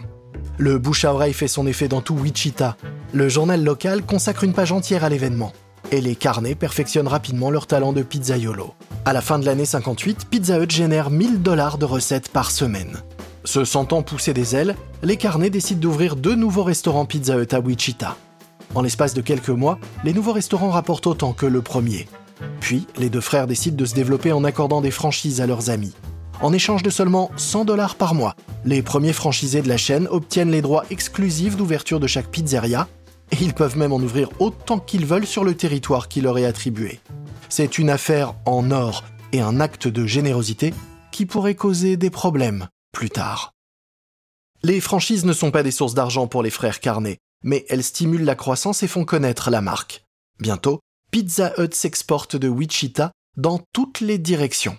Le 0.59 0.77
bouche 0.77 1.03
à 1.03 1.11
oreille 1.11 1.33
fait 1.33 1.47
son 1.47 1.65
effet 1.65 1.87
dans 1.87 2.01
tout 2.01 2.13
Wichita. 2.13 2.77
Le 3.13 3.29
journal 3.29 3.63
local 3.63 4.03
consacre 4.03 4.43
une 4.43 4.53
page 4.53 4.71
entière 4.71 5.03
à 5.03 5.09
l'événement. 5.09 5.53
Et 5.91 6.01
les 6.01 6.15
carnets 6.15 6.53
perfectionnent 6.53 7.07
rapidement 7.07 7.49
leur 7.49 7.65
talent 7.65 7.93
de 7.93 8.03
pizzaiolo. 8.03 8.75
À 9.05 9.13
la 9.13 9.21
fin 9.21 9.39
de 9.39 9.45
l'année 9.45 9.65
58, 9.65 10.27
Pizza 10.29 10.59
Hut 10.59 10.69
génère 10.69 11.09
1000 11.09 11.41
dollars 11.41 11.79
de 11.79 11.85
recettes 11.85 12.29
par 12.29 12.51
semaine. 12.51 13.01
Se 13.43 13.65
sentant 13.65 14.03
pousser 14.03 14.33
des 14.33 14.55
ailes, 14.55 14.75
les 15.01 15.17
carnets 15.17 15.49
décident 15.49 15.79
d'ouvrir 15.79 16.15
deux 16.15 16.35
nouveaux 16.35 16.63
restaurants 16.63 17.05
Pizza 17.05 17.37
Hut 17.37 17.53
à 17.53 17.59
Wichita. 17.59 18.17
En 18.75 18.83
l'espace 18.83 19.15
de 19.15 19.21
quelques 19.21 19.49
mois, 19.49 19.79
les 20.03 20.13
nouveaux 20.13 20.33
restaurants 20.33 20.69
rapportent 20.69 21.07
autant 21.07 21.33
que 21.33 21.47
le 21.47 21.63
premier. 21.63 22.07
Puis, 22.59 22.87
les 22.97 23.09
deux 23.09 23.21
frères 23.21 23.47
décident 23.47 23.77
de 23.77 23.85
se 23.85 23.95
développer 23.95 24.31
en 24.31 24.43
accordant 24.43 24.81
des 24.81 24.91
franchises 24.91 25.41
à 25.41 25.47
leurs 25.47 25.69
amis. 25.69 25.93
En 26.41 26.53
échange 26.53 26.83
de 26.83 26.89
seulement 26.89 27.31
100 27.37 27.65
dollars 27.65 27.95
par 27.95 28.13
mois, 28.13 28.35
les 28.63 28.83
premiers 28.83 29.13
franchisés 29.13 29.61
de 29.61 29.67
la 29.67 29.77
chaîne 29.77 30.07
obtiennent 30.11 30.51
les 30.51 30.61
droits 30.61 30.85
exclusifs 30.91 31.57
d'ouverture 31.57 31.99
de 31.99 32.07
chaque 32.07 32.29
pizzeria 32.29 32.87
et 33.31 33.37
ils 33.41 33.53
peuvent 33.53 33.77
même 33.77 33.91
en 33.91 33.97
ouvrir 33.97 34.29
autant 34.39 34.79
qu'ils 34.79 35.05
veulent 35.05 35.25
sur 35.25 35.43
le 35.43 35.55
territoire 35.55 36.07
qui 36.07 36.21
leur 36.21 36.37
est 36.37 36.45
attribué. 36.45 36.99
C'est 37.49 37.77
une 37.77 37.89
affaire 37.89 38.35
en 38.45 38.71
or 38.71 39.03
et 39.33 39.41
un 39.41 39.59
acte 39.59 39.87
de 39.87 40.05
générosité 40.05 40.73
qui 41.11 41.25
pourrait 41.25 41.55
causer 41.55 41.97
des 41.97 42.09
problèmes 42.09 42.67
plus 42.91 43.09
tard. 43.09 43.53
Les 44.63 44.79
franchises 44.79 45.25
ne 45.25 45.33
sont 45.33 45.51
pas 45.51 45.63
des 45.63 45.71
sources 45.71 45.93
d'argent 45.93 46.27
pour 46.27 46.43
les 46.43 46.49
frères 46.49 46.79
Carnet, 46.79 47.17
mais 47.43 47.65
elles 47.69 47.83
stimulent 47.83 48.25
la 48.25 48.35
croissance 48.35 48.83
et 48.83 48.87
font 48.87 49.05
connaître 49.05 49.49
la 49.49 49.61
marque. 49.61 50.03
Bientôt, 50.39 50.81
Pizza 51.11 51.53
Hut 51.57 51.73
s'exporte 51.73 52.35
de 52.35 52.49
Wichita 52.49 53.11
dans 53.37 53.61
toutes 53.71 54.01
les 54.01 54.17
directions. 54.17 54.77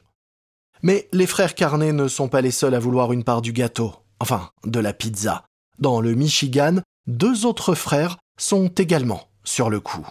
Mais 0.82 1.08
les 1.12 1.26
frères 1.26 1.54
Carnet 1.54 1.92
ne 1.92 2.06
sont 2.06 2.28
pas 2.28 2.42
les 2.42 2.50
seuls 2.50 2.74
à 2.74 2.78
vouloir 2.78 3.12
une 3.12 3.24
part 3.24 3.40
du 3.40 3.52
gâteau, 3.52 3.94
enfin 4.20 4.50
de 4.64 4.78
la 4.78 4.92
pizza. 4.92 5.44
Dans 5.78 6.00
le 6.00 6.14
Michigan, 6.14 6.76
deux 7.06 7.46
autres 7.46 7.74
frères 7.74 8.18
sont 8.38 8.68
également 8.68 9.22
sur 9.42 9.70
le 9.70 9.80
coup. 9.80 10.06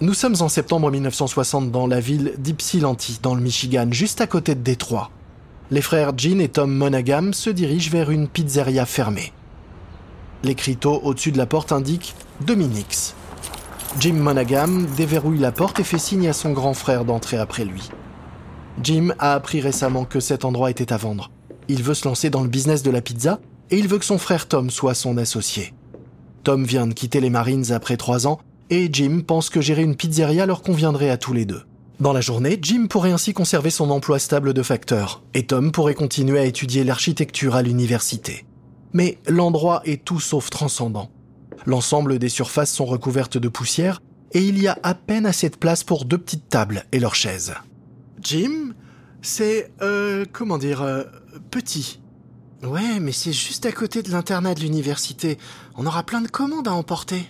Nous 0.00 0.14
sommes 0.14 0.36
en 0.40 0.48
septembre 0.48 0.90
1960 0.90 1.70
dans 1.70 1.86
la 1.86 2.00
ville 2.00 2.34
d'Ypsilanti, 2.38 3.18
dans 3.20 3.34
le 3.34 3.42
Michigan, 3.42 3.88
juste 3.90 4.20
à 4.20 4.26
côté 4.26 4.54
de 4.54 4.62
Détroit. 4.62 5.10
Les 5.70 5.82
frères 5.82 6.16
Jean 6.16 6.40
et 6.40 6.48
Tom 6.48 6.74
Monaghan 6.74 7.32
se 7.32 7.50
dirigent 7.50 7.90
vers 7.90 8.10
une 8.10 8.28
pizzeria 8.28 8.86
fermée. 8.86 9.32
L'écriteau 10.44 11.00
au-dessus 11.02 11.32
de 11.32 11.38
la 11.38 11.46
porte 11.46 11.72
indique 11.72 12.14
Dominix. 12.40 13.14
Jim 13.98 14.14
Monaghan 14.14 14.84
déverrouille 14.96 15.38
la 15.38 15.50
porte 15.50 15.80
et 15.80 15.84
fait 15.84 15.98
signe 15.98 16.28
à 16.28 16.32
son 16.32 16.52
grand 16.52 16.74
frère 16.74 17.04
d'entrer 17.04 17.36
après 17.36 17.64
lui. 17.64 17.90
Jim 18.82 19.14
a 19.18 19.34
appris 19.34 19.60
récemment 19.60 20.04
que 20.04 20.20
cet 20.20 20.44
endroit 20.44 20.70
était 20.70 20.92
à 20.92 20.96
vendre. 20.96 21.30
Il 21.68 21.82
veut 21.82 21.94
se 21.94 22.06
lancer 22.06 22.30
dans 22.30 22.42
le 22.42 22.48
business 22.48 22.82
de 22.82 22.90
la 22.90 23.00
pizza 23.00 23.40
et 23.70 23.78
il 23.78 23.88
veut 23.88 23.98
que 23.98 24.04
son 24.04 24.18
frère 24.18 24.46
Tom 24.46 24.70
soit 24.70 24.94
son 24.94 25.16
associé. 25.16 25.74
Tom 26.44 26.64
vient 26.64 26.86
de 26.86 26.94
quitter 26.94 27.20
les 27.20 27.30
Marines 27.30 27.72
après 27.72 27.96
trois 27.96 28.26
ans 28.26 28.38
et 28.70 28.88
Jim 28.92 29.22
pense 29.26 29.50
que 29.50 29.60
gérer 29.60 29.82
une 29.82 29.96
pizzeria 29.96 30.46
leur 30.46 30.62
conviendrait 30.62 31.10
à 31.10 31.16
tous 31.16 31.32
les 31.32 31.44
deux. 31.44 31.62
Dans 31.98 32.12
la 32.12 32.20
journée, 32.20 32.58
Jim 32.62 32.86
pourrait 32.88 33.10
ainsi 33.10 33.32
conserver 33.32 33.70
son 33.70 33.90
emploi 33.90 34.20
stable 34.20 34.54
de 34.54 34.62
facteur 34.62 35.22
et 35.34 35.46
Tom 35.46 35.72
pourrait 35.72 35.94
continuer 35.94 36.38
à 36.38 36.44
étudier 36.44 36.84
l'architecture 36.84 37.56
à 37.56 37.62
l'université. 37.62 38.44
Mais 38.92 39.18
l'endroit 39.26 39.82
est 39.84 40.04
tout 40.04 40.20
sauf 40.20 40.50
transcendant. 40.50 41.10
L'ensemble 41.66 42.18
des 42.18 42.28
surfaces 42.28 42.72
sont 42.72 42.86
recouvertes 42.86 43.38
de 43.38 43.48
poussière 43.48 44.00
et 44.32 44.46
il 44.46 44.60
y 44.60 44.68
a 44.68 44.78
à 44.82 44.94
peine 44.94 45.26
assez 45.26 45.48
de 45.48 45.56
place 45.56 45.84
pour 45.84 46.04
deux 46.04 46.18
petites 46.18 46.48
tables 46.48 46.84
et 46.92 46.98
leurs 46.98 47.14
chaises. 47.14 47.54
Jim, 48.22 48.74
c'est, 49.22 49.70
euh, 49.82 50.24
comment 50.32 50.58
dire, 50.58 50.82
euh, 50.82 51.04
petit. 51.50 52.00
Ouais, 52.62 53.00
mais 53.00 53.12
c'est 53.12 53.32
juste 53.32 53.66
à 53.66 53.72
côté 53.72 54.02
de 54.02 54.10
l'internat 54.10 54.54
de 54.54 54.60
l'université. 54.60 55.38
On 55.76 55.86
aura 55.86 56.02
plein 56.02 56.20
de 56.20 56.28
commandes 56.28 56.68
à 56.68 56.72
emporter. 56.72 57.24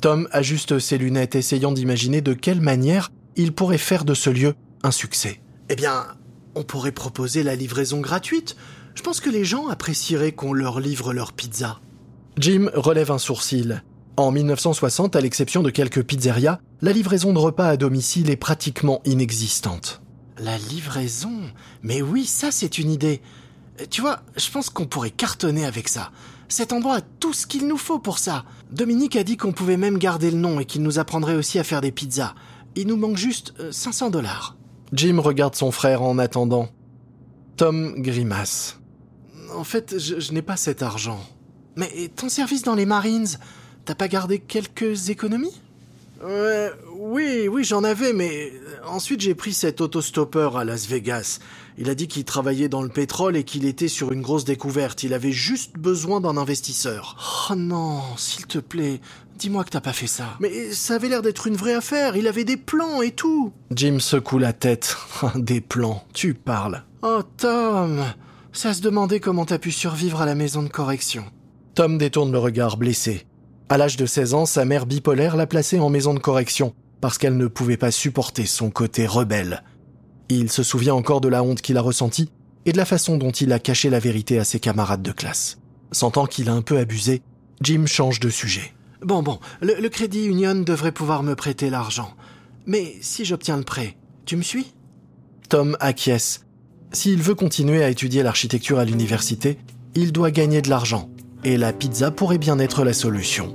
Tom 0.00 0.28
ajuste 0.32 0.78
ses 0.78 0.98
lunettes, 0.98 1.34
essayant 1.34 1.72
d'imaginer 1.72 2.20
de 2.20 2.32
quelle 2.32 2.60
manière 2.60 3.10
il 3.36 3.52
pourrait 3.52 3.78
faire 3.78 4.04
de 4.04 4.14
ce 4.14 4.30
lieu 4.30 4.54
un 4.82 4.90
succès. 4.90 5.40
Eh 5.68 5.76
bien, 5.76 6.06
on 6.54 6.62
pourrait 6.62 6.92
proposer 6.92 7.42
la 7.42 7.54
livraison 7.54 8.00
gratuite. 8.00 8.56
Je 8.94 9.02
pense 9.02 9.20
que 9.20 9.30
les 9.30 9.44
gens 9.44 9.68
apprécieraient 9.68 10.32
qu'on 10.32 10.52
leur 10.52 10.80
livre 10.80 11.12
leur 11.12 11.32
pizza. 11.32 11.80
Jim 12.38 12.70
relève 12.74 13.10
un 13.10 13.18
sourcil. 13.18 13.82
En 14.16 14.30
1960, 14.30 15.16
à 15.16 15.20
l'exception 15.20 15.62
de 15.62 15.70
quelques 15.70 16.02
pizzerias, 16.02 16.58
la 16.82 16.92
livraison 16.92 17.32
de 17.32 17.38
repas 17.38 17.68
à 17.68 17.76
domicile 17.76 18.30
est 18.30 18.36
pratiquement 18.36 19.00
inexistante. 19.04 20.02
La 20.38 20.58
livraison? 20.58 21.40
Mais 21.82 22.02
oui, 22.02 22.24
ça 22.24 22.50
c'est 22.50 22.78
une 22.78 22.90
idée. 22.90 23.20
Tu 23.90 24.00
vois, 24.00 24.20
je 24.36 24.50
pense 24.50 24.70
qu'on 24.70 24.86
pourrait 24.86 25.10
cartonner 25.10 25.64
avec 25.64 25.88
ça. 25.88 26.10
Cet 26.48 26.72
endroit 26.72 26.96
a 26.96 27.00
tout 27.00 27.32
ce 27.32 27.46
qu'il 27.46 27.66
nous 27.68 27.76
faut 27.76 27.98
pour 27.98 28.18
ça. 28.18 28.44
Dominique 28.72 29.16
a 29.16 29.22
dit 29.22 29.36
qu'on 29.36 29.52
pouvait 29.52 29.76
même 29.76 29.98
garder 29.98 30.30
le 30.30 30.38
nom 30.38 30.60
et 30.60 30.64
qu'il 30.64 30.82
nous 30.82 30.98
apprendrait 30.98 31.36
aussi 31.36 31.58
à 31.58 31.64
faire 31.64 31.80
des 31.80 31.92
pizzas. 31.92 32.34
Il 32.74 32.88
nous 32.88 32.96
manque 32.96 33.16
juste 33.16 33.54
500 33.70 34.06
euh, 34.06 34.10
dollars. 34.10 34.56
Jim 34.92 35.20
regarde 35.20 35.54
son 35.54 35.70
frère 35.70 36.02
en 36.02 36.18
attendant. 36.18 36.68
Tom 37.56 37.94
grimace. 38.02 38.79
En 39.54 39.64
fait, 39.64 39.98
je, 39.98 40.32
n'ai 40.32 40.42
pas 40.42 40.56
cet 40.56 40.82
argent. 40.82 41.20
Mais 41.76 42.10
ton 42.14 42.28
service 42.28 42.62
dans 42.62 42.74
les 42.74 42.86
Marines, 42.86 43.28
t'as 43.84 43.94
pas 43.94 44.08
gardé 44.08 44.38
quelques 44.38 45.08
économies? 45.08 45.60
Oui, 46.22 47.48
oui, 47.48 47.64
j'en 47.64 47.82
avais, 47.82 48.12
mais 48.12 48.52
ensuite 48.86 49.22
j'ai 49.22 49.34
pris 49.34 49.54
cet 49.54 49.80
autostoppeur 49.80 50.58
à 50.58 50.64
Las 50.64 50.86
Vegas. 50.86 51.38
Il 51.78 51.88
a 51.88 51.94
dit 51.94 52.08
qu'il 52.08 52.24
travaillait 52.24 52.68
dans 52.68 52.82
le 52.82 52.90
pétrole 52.90 53.38
et 53.38 53.44
qu'il 53.44 53.64
était 53.64 53.88
sur 53.88 54.12
une 54.12 54.20
grosse 54.20 54.44
découverte. 54.44 55.02
Il 55.02 55.14
avait 55.14 55.32
juste 55.32 55.78
besoin 55.78 56.20
d'un 56.20 56.36
investisseur. 56.36 57.48
Oh 57.50 57.54
non, 57.54 58.02
s'il 58.18 58.46
te 58.46 58.58
plaît, 58.58 59.00
Dis-moi 59.40 59.64
que 59.64 59.70
t'as 59.70 59.80
pas 59.80 59.94
fait 59.94 60.06
ça. 60.06 60.36
Mais 60.38 60.70
ça 60.74 60.96
avait 60.96 61.08
l'air 61.08 61.22
d'être 61.22 61.46
une 61.46 61.56
vraie 61.56 61.72
affaire, 61.72 62.14
il 62.14 62.28
avait 62.28 62.44
des 62.44 62.58
plans 62.58 63.00
et 63.00 63.12
tout. 63.12 63.54
Jim 63.74 63.98
secoue 63.98 64.36
la 64.36 64.52
tête. 64.52 64.98
des 65.34 65.62
plans, 65.62 66.04
tu 66.12 66.34
parles. 66.34 66.84
Oh 67.00 67.22
Tom, 67.38 68.04
ça 68.52 68.74
se 68.74 68.82
demandait 68.82 69.20
comment 69.20 69.44
t'as 69.44 69.58
pu 69.58 69.70
survivre 69.70 70.20
à 70.20 70.26
la 70.26 70.34
maison 70.34 70.62
de 70.62 70.68
correction. 70.68 71.24
Tom 71.74 71.98
détourne 71.98 72.32
le 72.32 72.38
regard 72.38 72.76
blessé. 72.76 73.26
À 73.68 73.78
l'âge 73.78 73.96
de 73.96 74.06
16 74.06 74.34
ans, 74.34 74.46
sa 74.46 74.64
mère 74.64 74.86
bipolaire 74.86 75.36
l'a 75.36 75.46
placé 75.46 75.78
en 75.78 75.88
maison 75.88 76.14
de 76.14 76.18
correction 76.18 76.74
parce 77.00 77.18
qu'elle 77.18 77.36
ne 77.36 77.46
pouvait 77.46 77.76
pas 77.76 77.90
supporter 77.90 78.46
son 78.46 78.70
côté 78.70 79.06
rebelle. 79.06 79.62
Il 80.28 80.50
se 80.50 80.62
souvient 80.62 80.94
encore 80.94 81.20
de 81.20 81.28
la 81.28 81.42
honte 81.42 81.60
qu'il 81.60 81.76
a 81.76 81.80
ressentie 81.80 82.30
et 82.66 82.72
de 82.72 82.76
la 82.76 82.84
façon 82.84 83.16
dont 83.16 83.30
il 83.30 83.52
a 83.52 83.58
caché 83.58 83.90
la 83.90 83.98
vérité 83.98 84.38
à 84.38 84.44
ses 84.44 84.60
camarades 84.60 85.02
de 85.02 85.12
classe. 85.12 85.58
Sentant 85.92 86.26
qu'il 86.26 86.48
a 86.48 86.52
un 86.52 86.62
peu 86.62 86.78
abusé, 86.78 87.22
Jim 87.62 87.86
change 87.86 88.20
de 88.20 88.30
sujet. 88.30 88.74
Bon, 89.02 89.22
bon, 89.22 89.40
le, 89.62 89.88
Crédit 89.88 90.26
Union 90.26 90.54
devrait 90.54 90.92
pouvoir 90.92 91.22
me 91.22 91.34
prêter 91.34 91.70
l'argent. 91.70 92.14
Mais 92.66 92.96
si 93.00 93.24
j'obtiens 93.24 93.56
le 93.56 93.64
prêt, 93.64 93.96
tu 94.26 94.36
me 94.36 94.42
suis? 94.42 94.74
Tom 95.48 95.76
acquiesce. 95.80 96.44
S'il 96.92 97.22
veut 97.22 97.36
continuer 97.36 97.84
à 97.84 97.88
étudier 97.88 98.24
l'architecture 98.24 98.80
à 98.80 98.84
l'université, 98.84 99.58
il 99.94 100.10
doit 100.10 100.32
gagner 100.32 100.60
de 100.60 100.68
l'argent, 100.68 101.08
et 101.44 101.56
la 101.56 101.72
pizza 101.72 102.10
pourrait 102.10 102.38
bien 102.38 102.58
être 102.58 102.84
la 102.84 102.92
solution. 102.92 103.54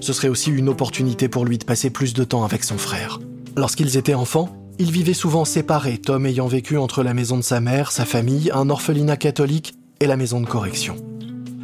Ce 0.00 0.12
serait 0.12 0.28
aussi 0.28 0.50
une 0.50 0.68
opportunité 0.68 1.28
pour 1.28 1.46
lui 1.46 1.56
de 1.56 1.64
passer 1.64 1.88
plus 1.88 2.12
de 2.12 2.24
temps 2.24 2.44
avec 2.44 2.64
son 2.64 2.76
frère. 2.76 3.20
Lorsqu'ils 3.56 3.96
étaient 3.96 4.14
enfants, 4.14 4.54
ils 4.78 4.92
vivaient 4.92 5.14
souvent 5.14 5.46
séparés, 5.46 5.98
Tom 5.98 6.26
ayant 6.26 6.46
vécu 6.46 6.76
entre 6.76 7.02
la 7.02 7.14
maison 7.14 7.38
de 7.38 7.42
sa 7.42 7.60
mère, 7.60 7.90
sa 7.90 8.04
famille, 8.04 8.50
un 8.52 8.68
orphelinat 8.68 9.16
catholique 9.16 9.74
et 10.00 10.06
la 10.06 10.16
maison 10.16 10.40
de 10.40 10.46
correction. 10.46 10.96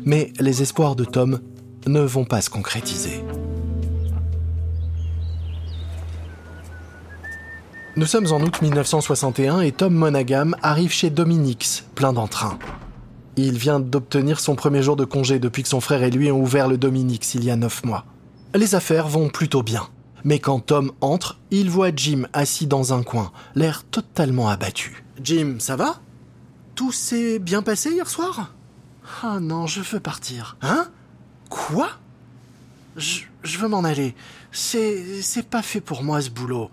Mais 0.04 0.32
les 0.40 0.62
espoirs 0.62 0.96
de 0.96 1.04
Tom 1.04 1.40
ne 1.86 2.00
vont 2.00 2.24
pas 2.24 2.40
se 2.40 2.50
concrétiser. 2.50 3.22
Nous 7.96 8.06
sommes 8.06 8.32
en 8.32 8.40
août 8.40 8.60
1961 8.60 9.60
et 9.60 9.70
Tom 9.70 9.94
Monaghan 9.94 10.50
arrive 10.62 10.90
chez 10.90 11.10
Dominix, 11.10 11.84
plein 11.94 12.12
d'entrain. 12.12 12.58
Il 13.36 13.56
vient 13.56 13.78
d'obtenir 13.78 14.40
son 14.40 14.56
premier 14.56 14.82
jour 14.82 14.96
de 14.96 15.04
congé 15.04 15.38
depuis 15.38 15.62
que 15.62 15.68
son 15.68 15.80
frère 15.80 16.02
et 16.02 16.10
lui 16.10 16.32
ont 16.32 16.40
ouvert 16.40 16.66
le 16.66 16.76
Dominix 16.76 17.34
il 17.34 17.44
y 17.44 17.52
a 17.52 17.56
neuf 17.56 17.84
mois. 17.84 18.04
Les 18.52 18.74
affaires 18.74 19.06
vont 19.06 19.28
plutôt 19.28 19.62
bien. 19.62 19.86
Mais 20.24 20.40
quand 20.40 20.58
Tom 20.58 20.90
entre, 21.00 21.38
il 21.52 21.70
voit 21.70 21.94
Jim 21.94 22.26
assis 22.32 22.66
dans 22.66 22.92
un 22.92 23.04
coin, 23.04 23.30
l'air 23.54 23.84
totalement 23.84 24.48
abattu. 24.48 25.04
Jim, 25.22 25.56
ça 25.60 25.76
va? 25.76 26.00
Tout 26.74 26.90
s'est 26.90 27.38
bien 27.38 27.62
passé 27.62 27.92
hier 27.92 28.08
soir? 28.08 28.54
Ah 29.22 29.38
non, 29.38 29.68
je 29.68 29.82
veux 29.82 30.00
partir. 30.00 30.56
Hein? 30.62 30.88
Quoi? 31.48 31.90
Je, 32.96 33.20
veux 33.44 33.68
m'en 33.68 33.84
aller. 33.84 34.16
C'est, 34.50 35.22
c'est 35.22 35.46
pas 35.46 35.62
fait 35.62 35.80
pour 35.80 36.02
moi 36.02 36.20
ce 36.20 36.30
boulot. 36.30 36.70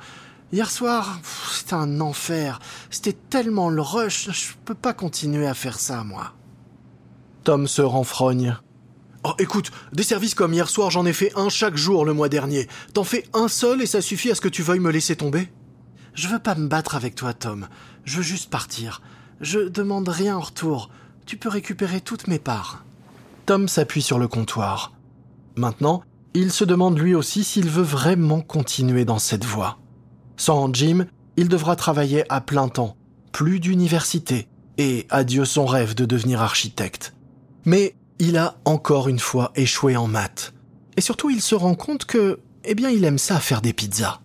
Hier 0.51 0.69
soir, 0.69 1.19
c'était 1.49 1.75
un 1.75 2.01
enfer. 2.01 2.59
C'était 2.89 3.15
tellement 3.29 3.69
le 3.69 3.81
rush, 3.81 4.29
je 4.31 4.53
peux 4.65 4.75
pas 4.75 4.93
continuer 4.93 5.47
à 5.47 5.53
faire 5.53 5.79
ça, 5.79 6.03
moi. 6.03 6.33
Tom 7.43 7.67
se 7.67 7.81
renfrogne. 7.81 8.57
Oh, 9.23 9.33
écoute, 9.37 9.71
des 9.93 10.03
services 10.03 10.35
comme 10.35 10.53
hier 10.53 10.67
soir, 10.67 10.89
j'en 10.89 11.05
ai 11.05 11.13
fait 11.13 11.31
un 11.37 11.49
chaque 11.49 11.77
jour 11.77 12.05
le 12.05 12.13
mois 12.13 12.27
dernier. 12.27 12.67
T'en 12.93 13.03
fais 13.03 13.23
un 13.33 13.47
seul 13.47 13.81
et 13.81 13.85
ça 13.85 14.01
suffit 14.01 14.31
à 14.31 14.35
ce 14.35 14.41
que 14.41 14.49
tu 14.49 14.63
veuilles 14.63 14.79
me 14.79 14.91
laisser 14.91 15.15
tomber? 15.15 15.51
Je 16.13 16.27
veux 16.27 16.39
pas 16.39 16.55
me 16.55 16.67
battre 16.67 16.95
avec 16.95 17.15
toi, 17.15 17.33
Tom. 17.33 17.67
Je 18.03 18.17
veux 18.17 18.23
juste 18.23 18.49
partir. 18.49 19.01
Je 19.39 19.59
demande 19.59 20.09
rien 20.09 20.37
en 20.37 20.41
retour. 20.41 20.89
Tu 21.25 21.37
peux 21.37 21.49
récupérer 21.49 22.01
toutes 22.01 22.27
mes 22.27 22.39
parts. 22.39 22.83
Tom 23.45 23.67
s'appuie 23.67 24.01
sur 24.01 24.19
le 24.19 24.27
comptoir. 24.27 24.93
Maintenant, 25.55 26.03
il 26.33 26.51
se 26.51 26.63
demande 26.63 26.99
lui 26.99 27.15
aussi 27.15 27.43
s'il 27.43 27.69
veut 27.69 27.83
vraiment 27.83 28.41
continuer 28.41 29.05
dans 29.05 29.19
cette 29.19 29.45
voie. 29.45 29.80
Sans 30.37 30.73
Jim, 30.73 31.05
il 31.37 31.47
devra 31.47 31.75
travailler 31.75 32.23
à 32.29 32.41
plein 32.41 32.67
temps, 32.67 32.95
plus 33.31 33.59
d'université, 33.59 34.47
et 34.77 35.05
adieu 35.09 35.45
son 35.45 35.65
rêve 35.65 35.95
de 35.95 36.05
devenir 36.05 36.41
architecte. 36.41 37.13
Mais 37.65 37.95
il 38.19 38.37
a 38.37 38.57
encore 38.65 39.07
une 39.07 39.19
fois 39.19 39.51
échoué 39.55 39.95
en 39.95 40.07
maths. 40.07 40.53
Et 40.97 41.01
surtout, 41.01 41.29
il 41.29 41.41
se 41.41 41.55
rend 41.55 41.75
compte 41.75 42.05
que, 42.05 42.39
eh 42.63 42.75
bien, 42.75 42.89
il 42.89 43.03
aime 43.05 43.17
ça 43.17 43.39
faire 43.39 43.61
des 43.61 43.73
pizzas. 43.73 44.19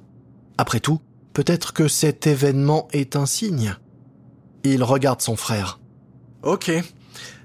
Après 0.58 0.80
tout, 0.80 1.00
Peut-être 1.36 1.74
que 1.74 1.86
cet 1.86 2.26
événement 2.26 2.88
est 2.92 3.14
un 3.14 3.26
signe. 3.26 3.76
Il 4.64 4.82
regarde 4.82 5.20
son 5.20 5.36
frère. 5.36 5.80
Ok, 6.42 6.72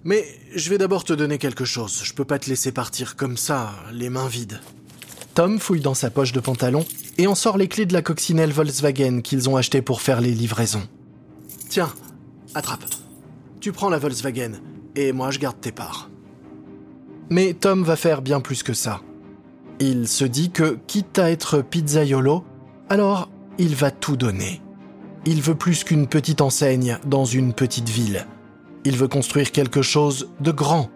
mais 0.06 0.26
je 0.56 0.70
vais 0.70 0.78
d'abord 0.78 1.04
te 1.04 1.12
donner 1.12 1.38
quelque 1.38 1.66
chose. 1.66 2.00
Je 2.02 2.14
peux 2.14 2.24
pas 2.24 2.40
te 2.40 2.50
laisser 2.50 2.72
partir 2.72 3.18
comme 3.18 3.36
ça, 3.36 3.74
les 3.92 4.10
mains 4.10 4.30
vides. 4.30 4.62
Tom 5.34 5.60
fouille 5.60 5.80
dans 5.80 5.94
sa 5.94 6.10
poche 6.10 6.34
de 6.34 6.42
pantalon 6.42 6.86
et 7.18 7.28
en 7.28 7.36
sort 7.36 7.58
les 7.58 7.70
clés 7.70 7.86
de 7.86 7.94
la 7.94 8.02
coccinelle 8.02 8.52
Volkswagen 8.52 9.22
qu'ils 9.22 9.50
ont 9.50 9.56
achetées 9.56 9.82
pour 9.82 10.02
faire 10.02 10.20
les 10.20 10.32
livraisons. 10.32 10.84
Tiens, 11.70 11.92
attrape. 12.54 12.84
Tu 13.62 13.72
prends 13.72 13.90
la 13.90 13.98
Volkswagen 13.98 14.54
et 14.96 15.14
moi 15.14 15.32
je 15.32 15.40
garde 15.40 15.60
tes 15.62 15.72
parts. 15.72 16.10
Mais 17.30 17.54
Tom 17.54 17.84
va 17.84 17.96
faire 17.96 18.22
bien 18.22 18.42
plus 18.42 18.62
que 18.62 18.74
ça. 18.74 19.02
Il 19.80 20.08
se 20.08 20.26
dit 20.26 20.52
que, 20.52 20.78
quitte 20.86 21.18
à 21.18 21.32
être 21.32 21.62
pizzaiolo, 21.62 22.44
alors 22.90 23.30
il 23.58 23.76
va 23.76 23.90
tout 23.90 24.18
donner. 24.18 24.62
Il 25.26 25.42
veut 25.42 25.56
plus 25.56 25.86
qu'une 25.86 26.08
petite 26.08 26.42
enseigne 26.42 26.98
dans 27.06 27.26
une 27.26 27.54
petite 27.54 27.88
ville. 27.88 28.28
Il 28.84 28.98
veut 28.98 29.08
construire 29.08 29.52
quelque 29.52 29.82
chose 29.82 30.30
de 30.42 30.52
grand, 30.52 30.90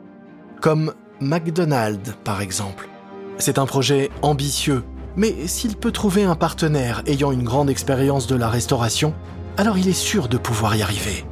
comme 0.61 0.93
McDonald's 1.21 2.13
par 2.23 2.41
exemple. 2.41 2.89
C'est 3.37 3.59
un 3.59 3.65
projet 3.65 4.11
ambitieux, 4.21 4.83
mais 5.17 5.47
s'il 5.47 5.75
peut 5.75 5.91
trouver 5.91 6.23
un 6.23 6.35
partenaire 6.35 7.03
ayant 7.05 7.31
une 7.31 7.43
grande 7.43 7.69
expérience 7.69 8.27
de 8.27 8.35
la 8.35 8.49
restauration, 8.49 9.13
alors 9.57 9.77
il 9.77 9.87
est 9.87 9.93
sûr 9.93 10.27
de 10.27 10.37
pouvoir 10.37 10.75
y 10.75 10.81
arriver. 10.81 11.25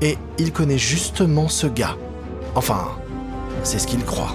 Et 0.00 0.16
il 0.38 0.52
connaît 0.52 0.78
justement 0.78 1.48
ce 1.48 1.66
gars. 1.66 1.96
Enfin, 2.54 2.88
c'est 3.62 3.78
ce 3.78 3.86
qu'il 3.86 4.04
croit. 4.04 4.34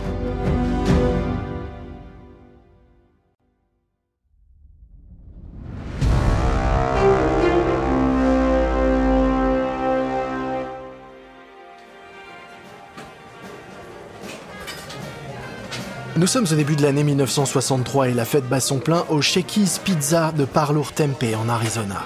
Nous 16.25 16.32
sommes 16.32 16.48
au 16.51 16.55
début 16.55 16.75
de 16.75 16.82
l'année 16.82 17.03
1963 17.03 18.10
et 18.10 18.13
la 18.15 18.25
fête 18.25 18.50
bat 18.50 18.60
son 18.60 18.79
plein 18.79 19.05
au 19.10 19.22
Shakey's 19.22 19.77
Pizza 19.77 20.32
de 20.32 20.44
Parlour 20.44 20.91
Tempe 20.91 21.24
en 21.38 21.48
Arizona. 21.50 22.01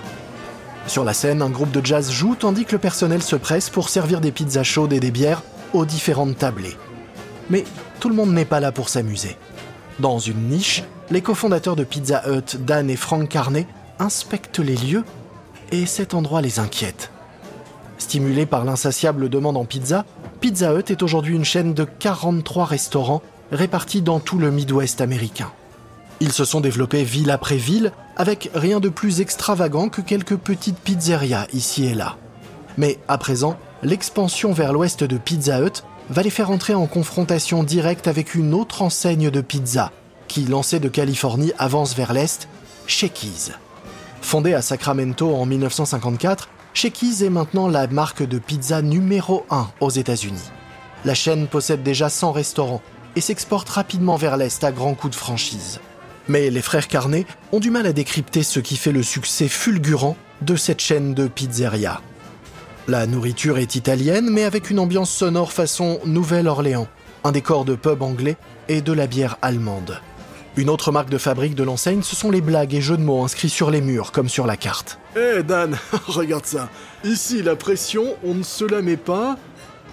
Sur 0.87 1.05
la 1.05 1.13
scène, 1.13 1.41
un 1.41 1.49
groupe 1.49 1.71
de 1.71 1.79
jazz 1.85 2.11
joue 2.11 2.35
tandis 2.35 2.65
que 2.65 2.73
le 2.73 2.79
personnel 2.79 3.23
se 3.23 3.37
presse 3.37 3.69
pour 3.69 3.87
servir 3.87 4.19
des 4.19 4.33
pizzas 4.33 4.63
chaudes 4.63 4.91
et 4.91 4.99
des 4.99 5.11
bières 5.11 5.41
aux 5.71 5.85
différentes 5.85 6.37
tablées. 6.37 6.75
Mais 7.49 7.63
tout 8.01 8.09
le 8.09 8.15
monde 8.15 8.33
n'est 8.33 8.43
pas 8.43 8.59
là 8.59 8.73
pour 8.73 8.89
s'amuser. 8.89 9.37
Dans 9.99 10.19
une 10.19 10.49
niche, 10.49 10.83
les 11.11 11.21
cofondateurs 11.21 11.77
de 11.77 11.85
Pizza 11.85 12.21
Hut, 12.27 12.57
Dan 12.57 12.89
et 12.89 12.97
Frank 12.97 13.29
Carney, 13.29 13.67
inspectent 13.99 14.59
les 14.59 14.75
lieux 14.75 15.05
et 15.71 15.85
cet 15.85 16.13
endroit 16.13 16.41
les 16.41 16.59
inquiète. 16.59 17.09
Stimulé 17.97 18.45
par 18.45 18.65
l'insatiable 18.65 19.29
demande 19.29 19.55
en 19.55 19.63
pizza, 19.63 20.03
Pizza 20.41 20.73
Hut 20.73 20.91
est 20.91 21.03
aujourd'hui 21.03 21.37
une 21.37 21.45
chaîne 21.45 21.73
de 21.73 21.85
43 21.85 22.65
restaurants 22.65 23.21
répartis 23.51 24.01
dans 24.01 24.19
tout 24.19 24.37
le 24.37 24.51
Midwest 24.51 25.01
américain. 25.01 25.51
Ils 26.19 26.33
se 26.33 26.45
sont 26.45 26.61
développés 26.61 27.03
ville 27.03 27.31
après 27.31 27.57
ville, 27.57 27.91
avec 28.17 28.49
rien 28.53 28.79
de 28.79 28.89
plus 28.89 29.21
extravagant 29.21 29.89
que 29.89 30.01
quelques 30.01 30.35
petites 30.35 30.77
pizzerias 30.77 31.47
ici 31.53 31.85
et 31.85 31.93
là. 31.93 32.17
Mais 32.77 32.99
à 33.07 33.17
présent, 33.17 33.57
l'expansion 33.83 34.51
vers 34.51 34.73
l'ouest 34.73 35.03
de 35.03 35.17
Pizza 35.17 35.61
Hut 35.61 35.83
va 36.09 36.21
les 36.21 36.29
faire 36.29 36.51
entrer 36.51 36.73
en 36.73 36.87
confrontation 36.87 37.63
directe 37.63 38.07
avec 38.07 38.35
une 38.35 38.53
autre 38.53 38.81
enseigne 38.81 39.29
de 39.29 39.41
pizza, 39.41 39.91
qui, 40.27 40.45
lancée 40.45 40.79
de 40.79 40.89
Californie, 40.89 41.53
avance 41.57 41.95
vers 41.95 42.13
l'est, 42.13 42.49
Shakey's. 42.87 43.51
Fondée 44.21 44.53
à 44.53 44.61
Sacramento 44.61 45.33
en 45.35 45.45
1954, 45.45 46.49
Shakey's 46.73 47.21
est 47.21 47.29
maintenant 47.29 47.67
la 47.67 47.87
marque 47.87 48.23
de 48.23 48.39
pizza 48.39 48.81
numéro 48.81 49.45
1 49.49 49.67
aux 49.79 49.89
États-Unis. 49.89 50.51
La 51.05 51.13
chaîne 51.13 51.47
possède 51.47 51.83
déjà 51.83 52.09
100 52.09 52.33
restaurants 52.33 52.81
et 53.15 53.21
s'exporte 53.21 53.69
rapidement 53.69 54.15
vers 54.15 54.37
l'Est 54.37 54.63
à 54.63 54.71
grands 54.71 54.95
coups 54.95 55.15
de 55.15 55.19
franchise. 55.19 55.79
Mais 56.27 56.49
les 56.49 56.61
frères 56.61 56.87
Carnet 56.87 57.25
ont 57.51 57.59
du 57.59 57.71
mal 57.71 57.87
à 57.87 57.93
décrypter 57.93 58.43
ce 58.43 58.59
qui 58.59 58.77
fait 58.77 58.91
le 58.91 59.03
succès 59.03 59.47
fulgurant 59.47 60.15
de 60.41 60.55
cette 60.55 60.79
chaîne 60.79 61.13
de 61.13 61.27
pizzeria. 61.27 62.01
La 62.87 63.05
nourriture 63.07 63.57
est 63.57 63.75
italienne, 63.75 64.29
mais 64.29 64.43
avec 64.43 64.69
une 64.69 64.79
ambiance 64.79 65.11
sonore 65.11 65.51
façon 65.51 65.99
Nouvelle-Orléans, 66.05 66.87
un 67.23 67.31
décor 67.31 67.65
de 67.65 67.75
pub 67.75 68.01
anglais 68.01 68.37
et 68.67 68.81
de 68.81 68.93
la 68.93 69.07
bière 69.07 69.37
allemande. 69.41 69.99
Une 70.57 70.69
autre 70.69 70.91
marque 70.91 71.09
de 71.09 71.17
fabrique 71.17 71.55
de 71.55 71.63
l'enseigne, 71.63 72.01
ce 72.01 72.15
sont 72.15 72.31
les 72.31 72.41
blagues 72.41 72.73
et 72.73 72.81
jeux 72.81 72.97
de 72.97 73.01
mots 73.01 73.23
inscrits 73.23 73.49
sur 73.49 73.71
les 73.71 73.81
murs, 73.81 74.11
comme 74.11 74.27
sur 74.27 74.45
la 74.45 74.57
carte. 74.57 74.99
Eh 75.15 75.43
Dan, 75.43 75.77
regarde 76.07 76.45
ça. 76.45 76.69
Ici, 77.03 77.41
la 77.41 77.55
pression, 77.55 78.15
on 78.23 78.33
ne 78.33 78.43
se 78.43 78.65
la 78.65 78.81
met 78.81 78.97
pas, 78.97 79.37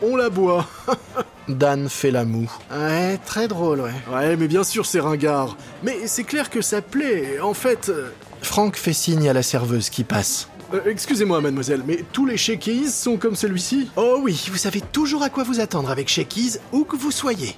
on 0.02 0.16
la 0.16 0.30
boit. 0.30 0.66
Dan 1.48 1.88
fait 1.88 2.11
la 2.11 2.24
moue. 2.24 2.50
Ouais, 2.72 3.18
très 3.24 3.46
drôle, 3.48 3.80
ouais. 3.80 3.92
Ouais, 4.12 4.37
mais 4.37 4.48
bien 4.48 4.64
sûr, 4.64 4.85
c'est 4.85 4.98
ringard. 5.00 5.56
Mais 5.85 6.06
c'est 6.06 6.24
clair 6.24 6.50
que 6.50 6.61
ça 6.61 6.82
plaît. 6.82 7.38
En 7.40 7.54
fait. 7.54 7.88
euh, 7.88 8.11
Franck 8.42 8.76
fait 8.76 8.92
signe 8.92 9.28
à 9.28 9.32
la 9.32 9.42
serveuse 9.42 9.88
qui 9.88 10.02
passe. 10.02 10.48
euh, 10.74 10.80
Excusez-moi, 10.87 11.40
mademoiselle, 11.40 11.82
mais 11.87 12.04
tous 12.12 12.26
les 12.26 12.37
shakies 12.37 12.88
sont 12.90 13.16
comme 13.16 13.37
celui-ci? 13.37 13.90
Oh 13.96 14.18
oui, 14.22 14.44
vous 14.50 14.56
savez 14.59 14.80
toujours 14.80 15.22
à 15.22 15.30
quoi 15.30 15.44
vous 15.44 15.61
attendre 15.61 15.90
avec 15.90 16.09
Shakey's, 16.09 16.59
où 16.72 16.82
que 16.85 16.96
vous 16.96 17.12
soyez. 17.12 17.54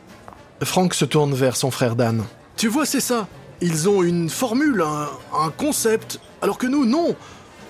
Franck 0.63 0.93
se 0.95 1.05
tourne 1.07 1.33
vers 1.35 1.57
son 1.57 1.71
frère 1.71 1.97
Dan. 1.97 2.25
Tu 2.57 2.69
vois, 2.69 2.85
c'est 2.85 3.01
ça. 3.01 3.27
Ils 3.61 3.89
ont 3.89 4.03
une 4.03 4.29
formule, 4.29 4.83
un, 4.83 5.09
un 5.37 5.51
concept, 5.51 6.21
alors 6.43 6.59
que 6.59 6.67
nous, 6.67 6.85
non. 6.85 7.17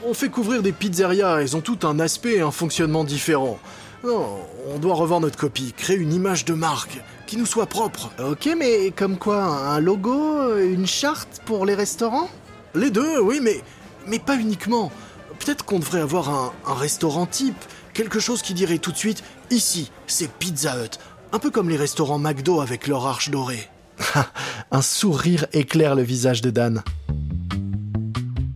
On 0.04 0.14
fait 0.14 0.28
couvrir 0.28 0.62
des 0.62 0.72
pizzerias, 0.72 1.42
ils 1.42 1.56
ont 1.56 1.60
tout 1.60 1.78
un 1.86 1.98
aspect 2.00 2.36
et 2.36 2.40
un 2.40 2.50
fonctionnement 2.50 3.04
différent. 3.04 3.58
Non, 4.04 4.38
on 4.68 4.78
doit 4.78 4.94
revoir 4.94 5.20
notre 5.20 5.36
copie, 5.36 5.72
créer 5.76 5.96
une 5.96 6.12
image 6.12 6.44
de 6.44 6.54
marque 6.54 7.00
qui 7.26 7.36
nous 7.36 7.46
soit 7.46 7.66
propre. 7.66 8.10
Ok, 8.24 8.48
mais 8.56 8.92
comme 8.94 9.18
quoi 9.18 9.42
Un 9.44 9.80
logo 9.80 10.56
Une 10.56 10.86
charte 10.86 11.42
pour 11.44 11.66
les 11.66 11.74
restaurants? 11.74 12.28
Les 12.74 12.90
deux, 12.90 13.20
oui, 13.20 13.40
mais, 13.42 13.60
mais 14.06 14.18
pas 14.20 14.36
uniquement. 14.36 14.92
Peut-être 15.40 15.64
qu'on 15.64 15.80
devrait 15.80 16.00
avoir 16.00 16.28
un, 16.28 16.52
un 16.66 16.74
restaurant 16.74 17.26
type, 17.26 17.56
quelque 17.92 18.20
chose 18.20 18.40
qui 18.42 18.54
dirait 18.54 18.78
tout 18.78 18.92
de 18.92 18.96
suite 18.96 19.24
ici, 19.50 19.90
c'est 20.06 20.30
Pizza 20.30 20.76
Hut. 20.76 20.98
Un 21.32 21.38
peu 21.40 21.50
comme 21.50 21.68
les 21.68 21.76
restaurants 21.76 22.18
McDo 22.18 22.60
avec 22.60 22.86
leur 22.86 23.06
arche 23.06 23.30
dorée. 23.30 23.68
Un 24.70 24.82
sourire 24.82 25.46
éclaire 25.52 25.94
le 25.94 26.02
visage 26.02 26.40
de 26.40 26.50
Dan. 26.50 26.82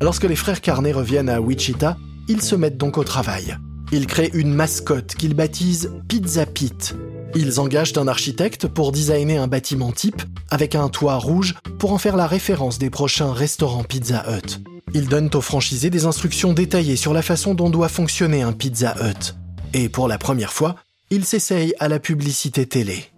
Lorsque 0.01 0.25
les 0.25 0.37
frères 0.37 0.61
Carnet 0.61 0.93
reviennent 0.93 1.29
à 1.29 1.41
Wichita, 1.41 1.97
ils 2.29 2.43
se 2.43 2.55
mettent 2.55 2.79
donc 2.79 2.97
au 2.97 3.05
travail. 3.05 3.57
Ils 3.95 4.07
créent 4.07 4.31
une 4.33 4.55
mascotte 4.55 5.15
qu'ils 5.15 5.35
baptisent 5.35 5.93
Pizza 6.09 6.47
Pete. 6.47 6.97
Ils 7.35 7.61
engagent 7.61 7.93
un 7.99 8.09
architecte 8.09 8.67
pour 8.67 8.91
designer 8.91 9.39
un 9.39 9.49
bâtiment 9.49 9.93
type 9.93 10.23
avec 10.51 10.75
un 10.75 10.89
toit 10.89 11.17
rouge 11.17 11.55
pour 11.79 11.93
en 11.93 11.99
faire 11.99 12.17
la 12.17 12.27
référence 12.27 12.79
des 12.79 12.89
prochains 12.89 13.35
restaurants 13.35 13.85
Pizza 13.85 14.25
Hut. 14.31 14.63
Ils 14.95 15.09
donnent 15.09 15.31
aux 15.35 15.43
franchisés 15.43 15.91
des 15.91 16.07
instructions 16.07 16.55
détaillées 16.55 16.97
sur 16.97 17.13
la 17.13 17.21
façon 17.21 17.55
dont 17.55 17.69
doit 17.69 17.91
fonctionner 17.91 18.41
un 18.41 18.53
Pizza 18.53 18.95
Hut. 19.03 19.35
Et 19.75 19.91
pour 19.91 20.09
la 20.09 20.17
première 20.17 20.55
fois, 20.55 20.77
ils 21.11 21.27
s'essayent 21.27 21.75
à 21.79 21.89
la 21.89 21.99
publicité 21.99 22.65
télé. 22.65 23.11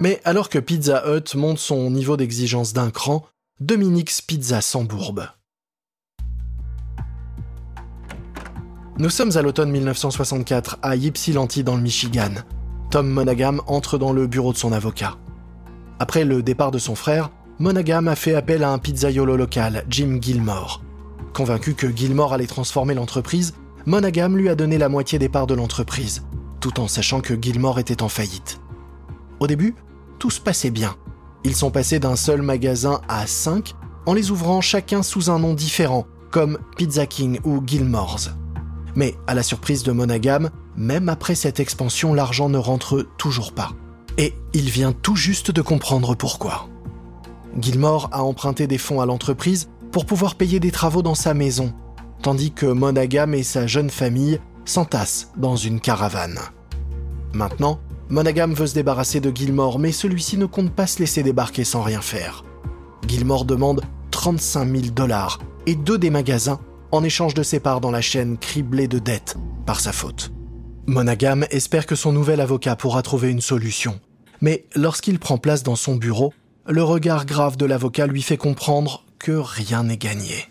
Mais 0.00 0.18
alors 0.24 0.48
que 0.48 0.58
Pizza 0.58 1.04
Hut 1.06 1.36
monte 1.36 1.58
son 1.58 1.90
niveau 1.90 2.16
d'exigence 2.16 2.72
d'un 2.72 2.90
cran, 2.90 3.26
Dominique's 3.60 4.22
Pizza 4.22 4.62
s'embourbe. 4.62 5.26
Nous 8.98 9.10
sommes 9.10 9.36
à 9.36 9.42
l'automne 9.42 9.70
1964 9.70 10.78
à 10.82 10.96
Ypsilanti 10.96 11.64
dans 11.64 11.76
le 11.76 11.82
Michigan. 11.82 12.32
Tom 12.90 13.08
Monaghan 13.08 13.58
entre 13.66 13.98
dans 13.98 14.12
le 14.12 14.26
bureau 14.26 14.52
de 14.52 14.58
son 14.58 14.72
avocat. 14.72 15.16
Après 15.98 16.24
le 16.24 16.42
départ 16.42 16.70
de 16.70 16.78
son 16.78 16.94
frère, 16.94 17.30
Monaghan 17.58 18.06
a 18.06 18.16
fait 18.16 18.34
appel 18.34 18.64
à 18.64 18.70
un 18.70 18.78
pizzaiolo 18.78 19.36
local, 19.36 19.84
Jim 19.90 20.18
Gilmore. 20.20 20.82
Convaincu 21.34 21.74
que 21.74 21.94
Gilmore 21.94 22.32
allait 22.32 22.46
transformer 22.46 22.94
l'entreprise, 22.94 23.52
Monaghan 23.84 24.30
lui 24.30 24.48
a 24.48 24.54
donné 24.54 24.78
la 24.78 24.88
moitié 24.88 25.18
des 25.18 25.28
parts 25.28 25.46
de 25.46 25.54
l'entreprise, 25.54 26.22
tout 26.60 26.80
en 26.80 26.88
sachant 26.88 27.20
que 27.20 27.34
Gilmore 27.40 27.78
était 27.78 28.02
en 28.02 28.08
faillite. 28.08 28.60
Au 29.40 29.46
début, 29.46 29.74
tout 30.20 30.30
se 30.30 30.40
passait 30.40 30.70
bien. 30.70 30.94
Ils 31.42 31.56
sont 31.56 31.72
passés 31.72 31.98
d'un 31.98 32.14
seul 32.14 32.42
magasin 32.42 33.00
à 33.08 33.26
cinq 33.26 33.74
en 34.06 34.12
les 34.12 34.30
ouvrant 34.30 34.60
chacun 34.60 35.02
sous 35.02 35.30
un 35.30 35.40
nom 35.40 35.54
différent, 35.54 36.06
comme 36.30 36.58
Pizza 36.76 37.06
King 37.06 37.40
ou 37.42 37.60
Gilmore's. 37.66 38.30
Mais 38.94 39.16
à 39.26 39.34
la 39.34 39.42
surprise 39.42 39.82
de 39.82 39.92
Monaghan, 39.92 40.50
même 40.76 41.08
après 41.08 41.34
cette 41.34 41.58
expansion, 41.58 42.14
l'argent 42.14 42.48
ne 42.48 42.58
rentre 42.58 43.06
toujours 43.16 43.52
pas. 43.52 43.72
Et 44.18 44.34
il 44.52 44.68
vient 44.68 44.92
tout 44.92 45.16
juste 45.16 45.50
de 45.50 45.62
comprendre 45.62 46.14
pourquoi. 46.14 46.68
Gilmore 47.58 48.10
a 48.12 48.22
emprunté 48.22 48.66
des 48.66 48.78
fonds 48.78 49.00
à 49.00 49.06
l'entreprise 49.06 49.70
pour 49.90 50.06
pouvoir 50.06 50.34
payer 50.34 50.60
des 50.60 50.70
travaux 50.70 51.02
dans 51.02 51.14
sa 51.14 51.34
maison, 51.34 51.72
tandis 52.22 52.52
que 52.52 52.66
Monaghan 52.66 53.32
et 53.32 53.42
sa 53.42 53.66
jeune 53.66 53.90
famille 53.90 54.38
s'entassent 54.66 55.32
dans 55.36 55.56
une 55.56 55.80
caravane. 55.80 56.38
Maintenant, 57.32 57.80
Monaghan 58.10 58.48
veut 58.48 58.66
se 58.66 58.74
débarrasser 58.74 59.20
de 59.20 59.30
Gilmore, 59.34 59.78
mais 59.78 59.92
celui-ci 59.92 60.36
ne 60.36 60.46
compte 60.46 60.72
pas 60.72 60.88
se 60.88 60.98
laisser 60.98 61.22
débarquer 61.22 61.62
sans 61.62 61.82
rien 61.82 62.00
faire. 62.00 62.44
Gilmore 63.06 63.44
demande 63.44 63.82
35 64.10 64.66
000 64.66 64.82
dollars 64.92 65.38
et 65.66 65.76
deux 65.76 65.96
des 65.96 66.10
magasins 66.10 66.58
en 66.90 67.04
échange 67.04 67.34
de 67.34 67.44
ses 67.44 67.60
parts 67.60 67.80
dans 67.80 67.92
la 67.92 68.00
chaîne 68.00 68.36
criblée 68.36 68.88
de 68.88 68.98
dettes 68.98 69.36
par 69.64 69.78
sa 69.78 69.92
faute. 69.92 70.32
Monaghan 70.88 71.42
espère 71.50 71.86
que 71.86 71.94
son 71.94 72.12
nouvel 72.12 72.40
avocat 72.40 72.74
pourra 72.74 73.02
trouver 73.02 73.30
une 73.30 73.40
solution. 73.40 74.00
Mais 74.40 74.66
lorsqu'il 74.74 75.20
prend 75.20 75.38
place 75.38 75.62
dans 75.62 75.76
son 75.76 75.94
bureau, 75.94 76.32
le 76.66 76.82
regard 76.82 77.26
grave 77.26 77.56
de 77.56 77.64
l'avocat 77.64 78.08
lui 78.08 78.22
fait 78.22 78.36
comprendre 78.36 79.04
que 79.20 79.32
rien 79.32 79.84
n'est 79.84 79.96
gagné. 79.96 80.48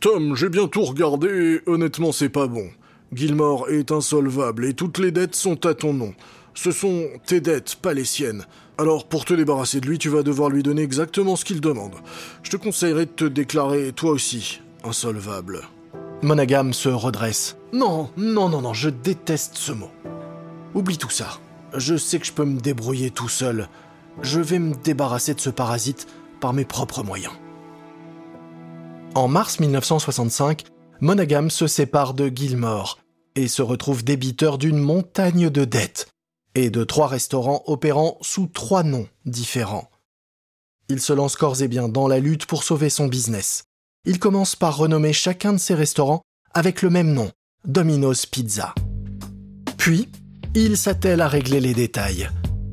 Tom, 0.00 0.36
j'ai 0.36 0.48
bien 0.48 0.68
tout 0.68 0.84
regardé 0.84 1.28
et 1.28 1.68
honnêtement, 1.68 2.12
c'est 2.12 2.30
pas 2.30 2.46
bon. 2.46 2.66
Gilmore 3.12 3.68
est 3.68 3.92
insolvable 3.92 4.64
et 4.64 4.72
toutes 4.72 4.98
les 4.98 5.10
dettes 5.10 5.34
sont 5.34 5.66
à 5.66 5.74
ton 5.74 5.92
nom. 5.92 6.14
Ce 6.54 6.70
sont 6.70 7.08
tes 7.26 7.40
dettes, 7.40 7.76
pas 7.76 7.94
les 7.94 8.04
siennes. 8.04 8.46
Alors, 8.78 9.06
pour 9.06 9.24
te 9.24 9.34
débarrasser 9.34 9.80
de 9.80 9.86
lui, 9.86 9.98
tu 9.98 10.08
vas 10.08 10.22
devoir 10.22 10.50
lui 10.50 10.62
donner 10.62 10.82
exactement 10.82 11.36
ce 11.36 11.44
qu'il 11.44 11.60
demande. 11.60 11.94
Je 12.42 12.50
te 12.50 12.56
conseillerais 12.56 13.06
de 13.06 13.10
te 13.10 13.24
déclarer, 13.24 13.92
toi 13.92 14.12
aussi, 14.12 14.60
insolvable. 14.84 15.62
Monaghan 16.22 16.72
se 16.72 16.88
redresse. 16.88 17.56
Non, 17.72 18.08
non, 18.16 18.48
non, 18.48 18.62
non, 18.62 18.72
je 18.72 18.88
déteste 18.88 19.56
ce 19.56 19.72
mot. 19.72 19.90
Oublie 20.74 20.96
tout 20.96 21.10
ça. 21.10 21.38
Je 21.76 21.96
sais 21.96 22.18
que 22.18 22.26
je 22.26 22.32
peux 22.32 22.44
me 22.44 22.60
débrouiller 22.60 23.10
tout 23.10 23.28
seul. 23.28 23.68
Je 24.22 24.40
vais 24.40 24.60
me 24.60 24.74
débarrasser 24.74 25.34
de 25.34 25.40
ce 25.40 25.50
parasite 25.50 26.06
par 26.40 26.52
mes 26.52 26.64
propres 26.64 27.02
moyens. 27.02 27.34
En 29.14 29.28
mars 29.28 29.60
1965, 29.60 30.64
Monaghan 31.00 31.48
se 31.48 31.66
sépare 31.66 32.14
de 32.14 32.28
Gilmore 32.28 32.98
et 33.36 33.48
se 33.48 33.62
retrouve 33.62 34.04
débiteur 34.04 34.58
d'une 34.58 34.78
montagne 34.78 35.50
de 35.50 35.64
dettes 35.64 36.13
et 36.54 36.70
de 36.70 36.84
trois 36.84 37.08
restaurants 37.08 37.62
opérant 37.66 38.18
sous 38.20 38.46
trois 38.46 38.82
noms 38.82 39.08
différents. 39.24 39.90
Il 40.88 41.00
se 41.00 41.12
lance 41.12 41.36
corps 41.36 41.62
et 41.62 41.68
bien 41.68 41.88
dans 41.88 42.08
la 42.08 42.20
lutte 42.20 42.46
pour 42.46 42.62
sauver 42.62 42.90
son 42.90 43.06
business. 43.06 43.64
Il 44.04 44.18
commence 44.18 44.54
par 44.54 44.76
renommer 44.76 45.12
chacun 45.12 45.52
de 45.52 45.58
ses 45.58 45.74
restaurants 45.74 46.22
avec 46.52 46.82
le 46.82 46.90
même 46.90 47.12
nom, 47.12 47.30
Domino's 47.64 48.26
Pizza. 48.26 48.74
Puis, 49.78 50.08
il 50.54 50.76
s'attelle 50.76 51.20
à 51.20 51.28
régler 51.28 51.60
les 51.60 51.74
détails. 51.74 52.28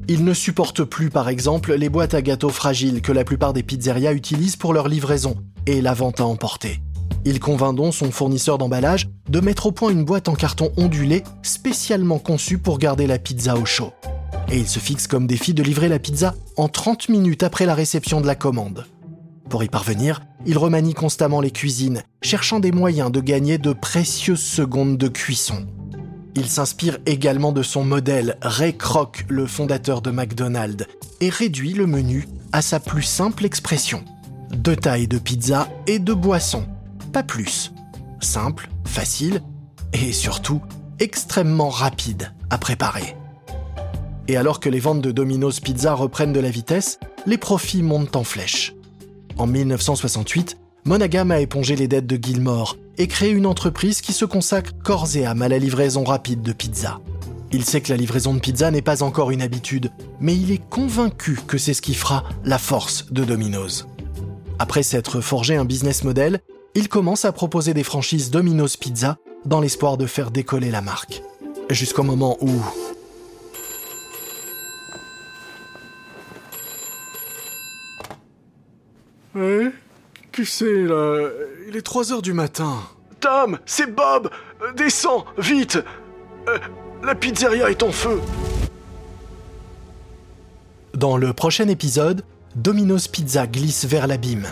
Il 0.07 0.25
ne 0.25 0.33
supporte 0.33 0.83
plus, 0.83 1.09
par 1.09 1.29
exemple, 1.29 1.73
les 1.73 1.89
boîtes 1.89 2.13
à 2.13 2.21
gâteaux 2.21 2.49
fragiles 2.49 3.01
que 3.01 3.11
la 3.11 3.23
plupart 3.23 3.53
des 3.53 3.63
pizzerias 3.63 4.13
utilisent 4.13 4.57
pour 4.57 4.73
leur 4.73 4.87
livraison 4.87 5.37
et 5.65 5.81
la 5.81 5.93
vente 5.93 6.19
à 6.19 6.25
emporter. 6.25 6.81
Il 7.26 7.39
convainc 7.39 7.76
donc 7.76 7.93
son 7.93 8.12
fournisseur 8.12 8.58
d'emballage 8.58 9.10
de 9.30 9.39
mettre 9.39 9.67
au 9.67 9.71
point 9.71 9.91
une 9.91 10.04
boîte 10.04 10.28
en 10.28 10.34
carton 10.34 10.71
ondulé 10.78 11.24
spécialement 11.43 12.19
conçue 12.19 12.58
pour 12.58 12.80
garder 12.80 13.08
la 13.08 13.19
pizza 13.19 13.56
au 13.56 13.65
chaud. 13.65 13.93
Et 14.50 14.58
il 14.58 14.67
se 14.67 14.80
fixe 14.80 15.08
comme 15.08 15.28
défi 15.28 15.54
de 15.54 15.63
livrer 15.63 15.88
la 15.88 16.00
pizza 16.00 16.36
en 16.58 16.67
30 16.67 17.10
minutes 17.10 17.43
après 17.43 17.65
la 17.65 17.76
réception 17.76 18.21
de 18.21 18.28
la 18.28 18.36
commande. 18.36 18.86
Pour 19.50 19.63
y 19.63 19.67
parvenir, 19.67 20.21
il 20.45 20.58
remanie 20.58 20.93
constamment 20.93 21.41
les 21.41 21.52
cuisines, 21.52 22.04
cherchant 22.21 22.60
des 22.60 22.71
moyens 22.71 23.12
de 23.12 23.19
gagner 23.19 23.58
de 23.58 23.74
précieuses 23.74 24.41
secondes 24.41 24.97
de 24.97 25.08
cuisson. 25.08 25.67
Il 26.36 26.47
s'inspire 26.47 26.97
également 27.06 27.52
de 27.52 27.62
son 27.62 27.84
modèle 27.84 28.38
Ray 28.41 28.76
Kroc, 28.78 29.26
le 29.28 29.45
fondateur 29.45 30.02
de 30.02 30.12
McDonald's, 30.12 30.88
et 31.19 31.30
réduit 31.30 31.74
le 31.74 31.86
menu 31.86 32.28
à 32.54 32.62
sa 32.62 32.80
plus 32.80 33.04
simple 33.04 33.45
expression. 33.45 34.04
Deux 34.52 34.76
tailles 34.76 35.08
de 35.08 35.17
pizza 35.17 35.67
et 35.88 36.00
de 36.00 36.13
boissons, 36.13 36.65
pas 37.12 37.24
plus. 37.24 37.71
Simple, 38.19 38.69
facile 38.86 39.41
et 39.93 40.12
surtout 40.13 40.62
extrêmement 41.00 41.69
rapide 41.69 42.34
à 42.50 42.58
préparer. 42.58 43.15
Et 44.28 44.38
alors 44.38 44.60
que 44.60 44.69
les 44.69 44.80
ventes 44.80 45.02
de 45.02 45.12
Domino's 45.12 45.60
Pizza 45.60 45.93
reprennent 45.93 46.34
de 46.34 46.39
la 46.39 46.50
vitesse, 46.50 47.00
les 47.26 47.38
profits 47.38 47.84
montent 47.84 48.15
en 48.15 48.24
flèche. 48.24 48.74
En 49.38 49.47
1968, 49.47 50.58
Monaghan 50.86 51.30
a 51.30 51.39
épongé 51.39 51.76
les 51.76 51.88
dettes 51.88 52.08
de 52.08 52.17
Gilmore 52.21 52.78
et 52.97 53.08
créé 53.08 53.32
une 53.32 53.45
entreprise 53.45 54.02
qui 54.02 54.13
se 54.13 54.26
consacre 54.26 54.71
corps 54.84 55.15
et 55.15 55.26
âme 55.26 55.41
à 55.41 55.50
la 55.50 55.60
livraison 55.60 56.04
rapide 56.04 56.41
de 56.41 56.54
pizza. 56.54 57.00
Il 57.52 57.65
sait 57.65 57.82
que 57.82 57.91
la 57.91 57.97
livraison 57.97 58.34
de 58.34 58.39
pizza 58.39 58.71
n'est 58.71 58.82
pas 58.82 59.04
encore 59.04 59.32
une 59.32 59.41
habitude, 59.41 59.91
mais 60.19 60.36
il 60.36 60.52
est 60.52 60.69
convaincu 60.69 61.39
que 61.47 61.58
c'est 61.58 61.74
ce 61.74 61.82
qui 61.82 61.93
fera 61.93 62.24
la 62.45 62.58
force 62.58 63.12
de 63.12 63.24
Domino's. 63.24 63.88
Après 64.60 64.84
s'être 64.84 65.21
forgé 65.21 65.56
un 65.56 65.65
business 65.65 66.04
model, 66.04 66.39
il 66.75 66.88
commence 66.89 67.25
à 67.25 67.31
proposer 67.31 67.73
des 67.73 67.84
franchises 67.84 68.31
Domino's 68.31 68.77
Pizza 68.77 69.17
dans 69.45 69.60
l'espoir 69.60 69.97
de 69.97 70.05
faire 70.05 70.31
décoller 70.31 70.71
la 70.71 70.81
marque. 70.81 71.21
Jusqu'au 71.69 72.03
moment 72.03 72.38
où... 72.41 72.49
Ouais 79.36 79.71
Qui 80.31 80.45
c'est 80.45 80.84
là? 80.84 81.29
Il 81.67 81.75
est 81.77 81.81
3 81.81 82.12
heures 82.13 82.21
du 82.21 82.34
matin. 82.34 82.79
Tom, 83.19 83.60
c'est 83.65 83.93
Bob 83.93 84.29
Euh, 84.62 84.71
Descends, 84.73 85.25
vite 85.38 85.79
Euh, 86.47 86.57
La 87.03 87.15
pizzeria 87.15 87.69
est 87.69 87.84
en 87.84 87.91
feu 87.91 88.19
Dans 90.93 91.17
le 91.17 91.34
prochain 91.34 91.67
épisode, 91.67 92.23
Domino's 92.55 93.07
Pizza 93.07 93.47
glisse 93.47 93.86
vers 93.86 94.07
l'abîme. 94.07 94.47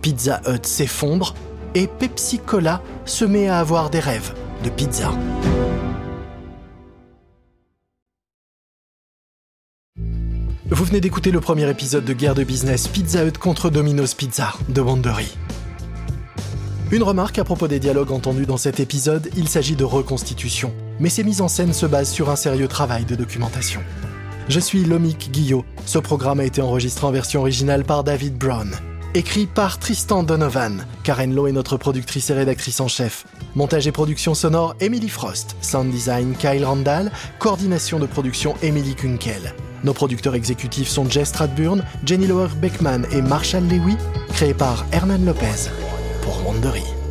Pizza 0.00 0.40
Hut 0.48 0.64
s'effondre 0.66 1.34
et 1.74 1.86
Pepsi 1.86 2.38
Cola 2.38 2.82
se 3.04 3.24
met 3.24 3.48
à 3.48 3.58
avoir 3.58 3.90
des 3.90 4.00
rêves 4.00 4.34
de 4.64 4.70
pizza. 4.70 5.10
Vous 10.70 10.84
venez 10.84 11.00
d'écouter 11.00 11.30
le 11.30 11.40
premier 11.40 11.68
épisode 11.68 12.04
de 12.04 12.12
Guerre 12.12 12.34
de 12.34 12.44
business 12.44 12.88
Pizza 12.88 13.24
Hut 13.24 13.32
contre 13.32 13.68
Domino's 13.68 14.14
Pizza 14.14 14.54
de 14.68 14.80
Wandery. 14.80 15.36
Une 16.90 17.02
remarque 17.02 17.38
à 17.38 17.44
propos 17.44 17.68
des 17.68 17.78
dialogues 17.78 18.10
entendus 18.10 18.46
dans 18.46 18.56
cet 18.56 18.80
épisode, 18.80 19.30
il 19.36 19.48
s'agit 19.48 19.76
de 19.76 19.84
reconstitution, 19.84 20.72
mais 20.98 21.08
ces 21.08 21.24
mises 21.24 21.40
en 21.40 21.48
scène 21.48 21.72
se 21.72 21.86
basent 21.86 22.10
sur 22.10 22.30
un 22.30 22.36
sérieux 22.36 22.68
travail 22.68 23.04
de 23.04 23.14
documentation. 23.14 23.80
Je 24.48 24.60
suis 24.60 24.84
Lomik 24.84 25.30
Guillot. 25.30 25.64
Ce 25.86 25.98
programme 25.98 26.40
a 26.40 26.44
été 26.44 26.60
enregistré 26.60 27.06
en 27.06 27.12
version 27.12 27.40
originale 27.40 27.84
par 27.84 28.02
David 28.04 28.36
Brown. 28.36 28.70
Écrit 29.14 29.44
par 29.44 29.78
Tristan 29.78 30.22
Donovan. 30.22 30.86
Karen 31.02 31.34
Lowe 31.34 31.46
est 31.46 31.52
notre 31.52 31.76
productrice 31.76 32.30
et 32.30 32.32
rédactrice 32.32 32.80
en 32.80 32.88
chef. 32.88 33.26
Montage 33.54 33.86
et 33.86 33.92
production 33.92 34.32
sonore 34.32 34.74
Emily 34.80 35.10
Frost. 35.10 35.54
Sound 35.60 35.90
design 35.90 36.34
Kyle 36.34 36.64
Randall. 36.64 37.12
Coordination 37.38 37.98
de 37.98 38.06
production 38.06 38.54
Emily 38.62 38.94
Kunkel. 38.94 39.54
Nos 39.84 39.92
producteurs 39.92 40.34
exécutifs 40.34 40.88
sont 40.88 41.08
Jess 41.10 41.28
Stradburn, 41.28 41.84
Jenny 42.06 42.26
Lower 42.26 42.48
Beckman 42.56 43.02
et 43.12 43.20
Marshall 43.20 43.64
Lewy. 43.64 43.98
Créés 44.32 44.54
par 44.54 44.86
Hernan 44.92 45.26
Lopez. 45.26 45.68
Pour 46.22 46.46
Wandery. 46.46 47.01